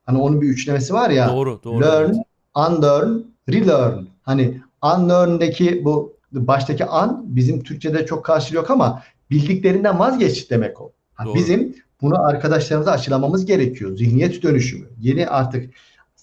Hani 0.07 0.19
onun 0.19 0.41
bir 0.41 0.49
üçlemesi 0.49 0.95
var 0.95 1.11
ya. 1.11 1.29
Doğru, 1.29 1.61
doğru. 1.65 1.81
Learn, 1.81 2.15
unlearn, 2.57 3.19
relearn. 3.49 4.05
Hani 4.23 4.61
unlearn'deki 4.83 5.85
bu 5.85 6.17
baştaki 6.33 6.85
un 6.85 7.37
bizim 7.37 7.63
Türkçe'de 7.63 8.07
çok 8.07 8.25
karşılığı 8.25 8.57
yok 8.57 8.71
ama 8.71 9.03
bildiklerinden 9.31 9.99
vazgeç 9.99 10.51
demek 10.51 10.81
o. 10.81 10.93
Doğru. 11.25 11.35
Bizim 11.35 11.75
bunu 12.03 12.25
arkadaşlarımıza 12.25 12.93
aşılamamız 12.93 13.47
gerekiyor. 13.47 13.97
Zihniyet 13.97 14.43
dönüşümü. 14.43 14.87
Yeni 15.01 15.29
artık 15.29 15.71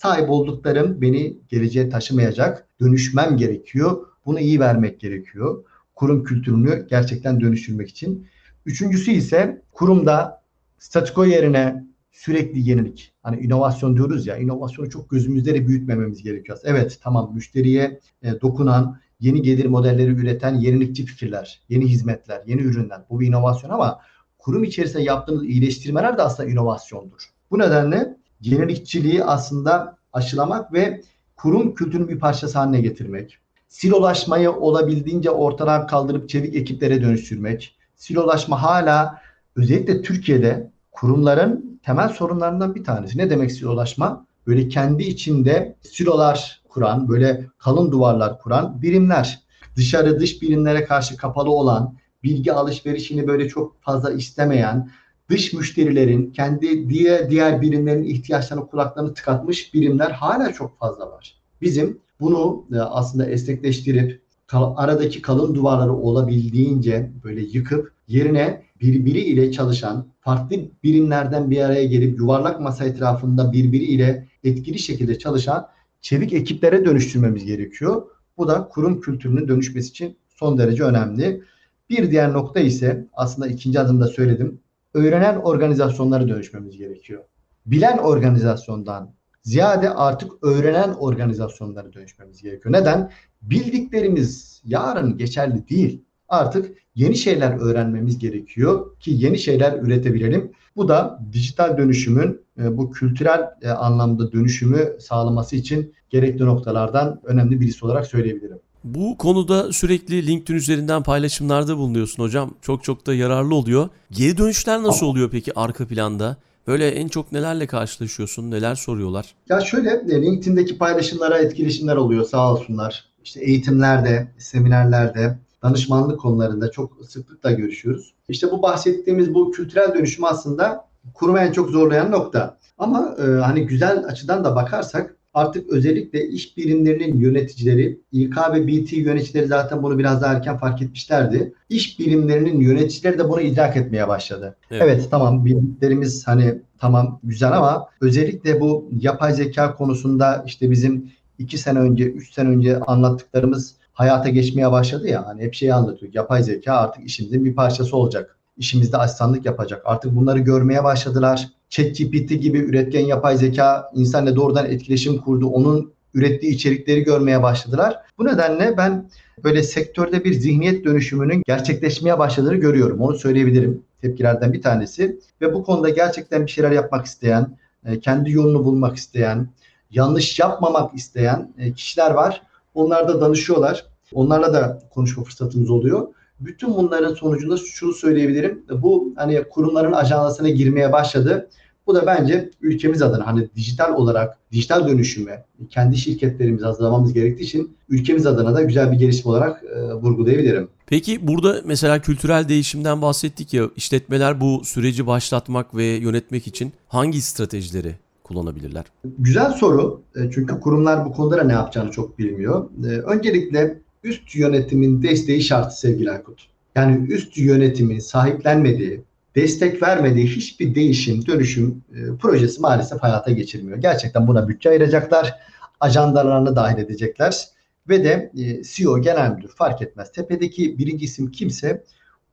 sahip 0.06 0.30
olduklarım 0.30 1.02
beni 1.02 1.38
geleceğe 1.50 1.90
taşımayacak. 1.90 2.68
Dönüşmem 2.80 3.38
gerekiyor. 3.38 4.08
Bunu 4.26 4.40
iyi 4.40 4.60
vermek 4.60 5.00
gerekiyor. 5.00 5.64
Kurum 5.96 6.24
kültürünü 6.24 6.88
gerçekten 6.90 7.42
dönüştürmek 7.42 7.90
için. 7.90 8.28
Üçüncüsü 8.66 9.12
ise 9.12 9.62
kurumda 9.72 10.42
statüko 10.80 11.26
yerine 11.26 11.86
sürekli 12.12 12.70
yenilik. 12.70 13.14
Hani 13.24 13.40
inovasyon 13.40 13.96
diyoruz 13.96 14.28
ya, 14.28 14.38
inovasyonu 14.38 14.90
çok 14.90 15.10
gözümüzde 15.10 15.54
de 15.54 15.68
büyütmememiz 15.68 16.24
gerekiyor. 16.24 16.58
Evet 16.64 17.00
tamam 17.04 17.32
müşteriye 17.34 18.00
e, 18.24 18.42
dokunan, 18.42 19.00
yeni 19.20 19.42
gelir 19.42 19.66
modelleri 19.66 20.12
üreten 20.12 20.56
yenilikçi 20.56 21.06
fikirler, 21.06 21.62
yeni 21.70 21.86
hizmetler, 21.86 22.42
yeni 22.46 22.62
ürünler. 22.62 23.02
Bu 23.10 23.20
bir 23.20 23.28
inovasyon 23.28 23.70
ama 23.70 24.00
kurum 24.38 24.64
içerisinde 24.64 25.04
yaptığımız 25.04 25.46
iyileştirmeler 25.46 26.18
de 26.18 26.22
aslında 26.22 26.50
inovasyondur. 26.50 27.22
Bu 27.52 27.60
nedenle 27.60 28.15
yenilikçiliği 28.42 29.24
aslında 29.24 29.98
aşılamak 30.14 30.74
ve 30.74 31.02
kurum 31.36 31.76
kültürünün 31.76 32.10
bir 32.10 32.20
parçası 32.20 32.60
haline 32.60 32.82
getirmek. 32.82 33.38
Silolaşmayı 33.68 34.52
olabildiğince 34.52 35.30
ortadan 35.30 35.88
kaldırıp 35.88 36.30
çevik 36.30 36.56
ekiplere 36.56 37.02
dönüştürmek. 37.02 37.76
Silolaşma 37.96 38.64
hala 38.64 39.22
özellikle 39.56 40.02
Türkiye'de 40.02 40.72
kurumların 40.92 41.80
temel 41.84 42.10
sorunlarından 42.10 42.76
bir 42.76 42.84
tanesi. 42.84 43.18
Ne 43.18 43.30
demek 43.30 43.52
silolaşma? 43.52 44.26
Böyle 44.48 44.68
kendi 44.68 45.04
içinde 45.04 45.76
silolar 45.82 46.62
kuran, 46.70 47.10
böyle 47.10 47.46
kalın 47.58 47.92
duvarlar 47.92 48.40
kuran 48.40 48.82
birimler. 48.82 49.40
Dışarı 49.76 50.20
dış 50.20 50.42
birimlere 50.42 50.86
karşı 50.86 51.18
kapalı 51.18 51.50
olan, 51.52 51.96
bilgi 52.24 52.54
alışverişini 52.54 53.28
böyle 53.28 53.50
çok 53.50 53.82
fazla 53.82 54.12
istemeyen, 54.12 54.92
dış 55.30 55.54
müşterilerin 55.54 56.32
kendi 56.32 56.90
diğer 56.90 57.30
diğer 57.30 57.62
birimlerin 57.62 58.04
ihtiyaçlarını 58.04 58.68
kulaklarını 58.68 59.14
tıkatmış 59.14 59.74
birimler 59.74 60.12
hala 60.12 60.54
çok 60.54 60.80
fazla 60.80 61.12
var. 61.12 61.36
Bizim 61.62 62.00
bunu 62.20 62.66
e, 62.74 62.78
aslında 62.78 63.26
esnekleştirip 63.26 64.22
aradaki 64.54 65.22
kalın 65.22 65.56
duvarları 65.56 65.94
olabildiğince 65.94 67.12
böyle 67.24 67.42
yıkıp 67.42 67.92
yerine 68.08 68.64
birbiriyle 68.82 69.52
çalışan 69.52 70.08
farklı 70.20 70.58
birimlerden 70.84 71.52
bir 71.52 71.62
araya 71.62 71.86
gelip 71.86 72.20
yuvarlak 72.20 72.62
masa 72.62 72.86
etrafında 72.86 73.52
birbiriyle 73.52 74.28
etkili 74.44 74.80
şekilde 74.80 75.20
çalışan 75.20 75.68
çevik 76.02 76.34
ekiplere 76.34 76.86
dönüştürmemiz 76.86 77.46
gerekiyor. 77.46 78.08
Bu 78.38 78.48
da 78.48 78.68
kurum 78.68 79.02
kültürünün 79.02 79.48
dönüşmesi 79.48 79.90
için 79.90 80.18
son 80.30 80.58
derece 80.58 80.84
önemli. 80.84 81.44
Bir 81.90 82.12
diğer 82.12 82.34
nokta 82.34 82.60
ise 82.60 83.08
aslında 83.14 83.48
ikinci 83.48 83.80
adımda 83.80 84.08
söyledim. 84.08 84.60
Öğrenen 84.96 85.36
organizasyonlara 85.36 86.28
dönüşmemiz 86.28 86.78
gerekiyor. 86.78 87.24
Bilen 87.66 87.98
organizasyondan 87.98 89.14
ziyade 89.44 89.90
artık 89.90 90.32
öğrenen 90.44 90.94
organizasyonlara 90.94 91.94
dönüşmemiz 91.94 92.42
gerekiyor. 92.42 92.74
Neden? 92.74 93.12
Bildiklerimiz 93.42 94.62
yarın 94.66 95.18
geçerli 95.18 95.70
değil. 95.70 96.02
Artık 96.30 96.78
yeni 96.96 97.16
şeyler 97.16 97.58
öğrenmemiz 97.60 98.18
gerekiyor 98.18 98.98
ki 99.00 99.12
yeni 99.12 99.40
şeyler 99.40 99.80
üretebilelim. 99.80 100.52
Bu 100.76 100.88
da 100.88 101.20
dijital 101.34 101.78
dönüşümün 101.78 102.42
e, 102.60 102.78
bu 102.78 102.92
kültürel 102.92 103.50
e, 103.62 103.70
anlamda 103.70 104.32
dönüşümü 104.32 104.98
sağlaması 105.00 105.56
için 105.56 105.94
gerekli 106.10 106.46
noktalardan 106.46 107.22
önemli 107.24 107.60
birisi 107.60 107.86
olarak 107.86 108.08
söyleyebilirim. 108.08 108.60
Bu 108.86 109.18
konuda 109.18 109.74
sürekli 109.74 110.28
LinkedIn 110.28 110.58
üzerinden 110.58 111.04
paylaşımlarda 111.04 111.78
bulunuyorsun 111.78 112.24
hocam. 112.24 112.54
Çok 112.62 112.84
çok 112.84 113.08
da 113.08 113.14
yararlı 113.14 113.56
oluyor. 113.56 113.90
Geri 114.12 114.38
dönüşler 114.38 114.84
nasıl 114.84 115.06
oluyor 115.06 115.30
peki 115.32 115.60
arka 115.60 115.88
planda? 115.88 116.38
Böyle 116.68 116.90
en 116.90 117.08
çok 117.08 117.32
nelerle 117.32 117.68
karşılaşıyorsun? 117.68 118.52
Neler 118.52 118.76
soruyorlar? 118.76 119.36
Ya 119.50 119.62
şöyle 119.62 119.90
e, 119.90 120.22
LinkedIn'deki 120.22 120.78
paylaşımlara 120.78 121.38
etkileşimler 121.38 121.96
oluyor 121.96 122.26
sağ 122.26 122.54
olsunlar. 122.54 123.06
İşte 123.24 123.40
eğitimlerde, 123.40 124.28
seminerlerde, 124.38 125.38
danışmanlık 125.64 126.20
konularında 126.20 126.72
çok 126.72 126.98
sıklıkla 127.10 127.52
görüşüyoruz. 127.52 128.14
İşte 128.30 128.52
bu 128.52 128.62
bahsettiğimiz 128.62 129.34
bu 129.34 129.52
kültürel 129.52 129.94
dönüşüm 129.94 130.24
aslında 130.26 130.88
kurumu 131.14 131.40
en 131.40 131.52
çok 131.52 131.70
zorlayan 131.70 132.12
nokta. 132.12 132.58
Ama 132.78 133.16
e, 133.20 133.22
hani 133.22 133.66
güzel 133.66 134.06
açıdan 134.08 134.44
da 134.44 134.56
bakarsak 134.56 135.16
artık 135.36 135.70
özellikle 135.70 136.28
iş 136.28 136.58
birimlerinin 136.58 137.20
yöneticileri, 137.20 138.00
İK 138.12 138.38
ve 138.54 138.68
BT 138.68 138.94
yöneticileri 138.94 139.48
zaten 139.48 139.84
bunu 139.84 140.00
biraz 140.00 140.22
daha 140.22 140.34
erken 140.34 140.58
fark 140.58 140.82
etmişlerdi. 140.82 141.54
İş 141.70 142.00
birimlerinin 142.00 142.60
yöneticileri 142.60 143.20
de 143.20 143.30
bunu 143.30 143.42
idrak 143.42 143.78
etmeye 143.78 144.08
başladı. 144.08 144.56
Evet. 144.72 144.82
Evet, 144.86 145.08
tamam 145.12 145.46
bildiklerimiz 145.46 146.28
hani 146.28 146.62
tamam 146.80 147.20
güzel 147.24 147.58
ama 147.58 147.88
özellikle 148.02 148.62
bu 148.62 148.90
yapay 149.00 149.34
zeka 149.34 149.76
konusunda 149.76 150.44
işte 150.48 150.72
bizim 150.72 151.12
iki 151.40 151.58
sene 151.58 151.80
önce, 151.80 152.04
üç 152.04 152.34
sene 152.34 152.50
önce 152.50 152.80
anlattıklarımız 152.80 153.76
hayata 153.94 154.30
geçmeye 154.30 154.72
başladı 154.72 155.08
ya. 155.08 155.28
Hani 155.28 155.42
hep 155.42 155.54
şeyi 155.54 155.74
anlatıyor. 155.74 156.14
Yapay 156.14 156.44
zeka 156.44 156.74
artık 156.74 157.06
işimizin 157.06 157.46
bir 157.46 157.56
parçası 157.56 157.98
olacak. 157.98 158.38
İşimizde 158.58 158.98
asistanlık 158.98 159.46
yapacak. 159.46 159.82
Artık 159.86 160.16
bunları 160.16 160.40
görmeye 160.40 160.84
başladılar. 160.84 161.48
ChatGPT 161.70 162.30
gibi 162.30 162.58
üretken 162.58 163.06
yapay 163.06 163.38
zeka 163.38 163.92
insanla 163.96 164.36
doğrudan 164.36 164.66
etkileşim 164.66 165.18
kurdu. 165.18 165.48
Onun 165.48 165.94
ürettiği 166.14 166.54
içerikleri 166.54 167.04
görmeye 167.04 167.44
başladılar. 167.44 167.98
Bu 168.18 168.26
nedenle 168.26 168.78
ben 168.78 169.10
böyle 169.44 169.64
sektörde 169.64 170.24
bir 170.24 170.34
zihniyet 170.34 170.86
dönüşümünün 170.86 171.44
gerçekleşmeye 171.48 172.20
başladığını 172.20 172.56
görüyorum. 172.56 173.02
Onu 173.02 173.18
söyleyebilirim. 173.18 173.84
Tepkilerden 174.02 174.54
bir 174.54 174.62
tanesi. 174.62 175.20
Ve 175.42 175.54
bu 175.54 175.64
konuda 175.64 175.90
gerçekten 175.90 176.46
bir 176.46 176.52
şeyler 176.52 176.72
yapmak 176.72 177.06
isteyen, 177.06 177.58
e, 177.86 178.00
kendi 178.00 178.32
yolunu 178.32 178.66
bulmak 178.66 178.98
isteyen, 178.98 179.48
yanlış 179.92 180.40
yapmamak 180.40 180.96
isteyen 180.96 181.54
e, 181.58 181.74
kişiler 181.74 182.12
var. 182.12 182.42
Onlar 182.74 183.08
da 183.08 183.22
danışıyorlar. 183.22 183.86
Onlarla 184.14 184.54
da 184.54 184.82
konuşma 184.94 185.24
fırsatımız 185.24 185.70
oluyor. 185.70 186.08
Bütün 186.40 186.76
bunların 186.76 187.14
sonucunda 187.14 187.58
şunu 187.58 187.94
söyleyebilirim. 187.94 188.64
Bu 188.82 189.14
hani 189.16 189.44
kurumların 189.50 189.94
ajandasına 189.94 190.50
girmeye 190.50 190.92
başladı. 190.92 191.50
Bu 191.88 191.96
da 191.96 192.06
bence 192.06 192.50
ülkemiz 192.62 193.02
adına 193.02 193.28
hani 193.28 193.50
dijital 193.56 193.94
olarak 193.96 194.38
dijital 194.52 194.88
dönüşüme 194.88 195.46
kendi 195.70 195.98
şirketlerimizi 195.98 196.66
hazırlamamız 196.66 197.14
gerektiği 197.14 197.44
için 197.44 197.78
ülkemiz 197.90 198.26
adına 198.26 198.56
da 198.56 198.62
güzel 198.62 198.92
bir 198.92 198.98
gelişme 198.98 199.32
olarak 199.32 199.64
e, 199.64 199.94
vurgulayabilirim. 199.94 200.68
Peki 200.86 201.28
burada 201.28 201.62
mesela 201.66 202.02
kültürel 202.02 202.50
değişimden 202.50 203.02
bahsettik 203.02 203.54
ya 203.54 203.70
işletmeler 203.76 204.42
bu 204.42 204.62
süreci 204.64 205.08
başlatmak 205.08 205.76
ve 205.76 205.84
yönetmek 205.86 206.48
için 206.48 206.74
hangi 206.88 207.22
stratejileri 207.22 207.96
kullanabilirler? 208.24 208.86
Güzel 209.20 209.52
soru. 209.52 210.02
E, 210.16 210.32
Çünkü 210.32 210.60
kurumlar 210.60 211.06
bu 211.06 211.12
konuda 211.12 211.38
da 211.38 211.44
ne 211.44 211.54
yapacağını 211.54 211.92
çok 211.92 212.20
bilmiyor. 212.20 212.70
E, 212.86 212.88
Öncelikle 212.88 213.80
üst 214.06 214.36
yönetimin 214.36 215.04
desteği 215.04 215.42
şart 215.42 215.74
sevgili 215.74 216.12
Aykut. 216.12 216.48
Yani 216.76 217.14
üst 217.14 217.38
yönetimin 217.38 218.00
sahiplenmediği, 218.00 219.02
destek 219.36 219.84
vermediği 219.84 220.28
hiçbir 220.28 220.76
değişim, 220.76 221.26
dönüşüm 221.26 221.84
e, 221.94 222.18
projesi 222.18 222.62
maalesef 222.62 223.00
hayata 223.00 223.32
geçirmiyor. 223.32 223.78
Gerçekten 223.78 224.28
buna 224.28 224.48
bütçe 224.48 224.70
ayıracaklar, 224.70 225.40
ajandalarını 225.80 226.56
dahil 226.56 226.78
edecekler 226.78 227.48
ve 227.90 228.04
de 228.04 228.32
e, 228.38 228.64
CEO, 228.64 229.02
genel 229.02 229.32
müdür 229.32 229.52
fark 229.56 229.82
etmez. 229.82 230.12
Tepedeki 230.12 230.78
birinci 230.78 231.06
isim 231.06 231.32
kimse 231.32 231.84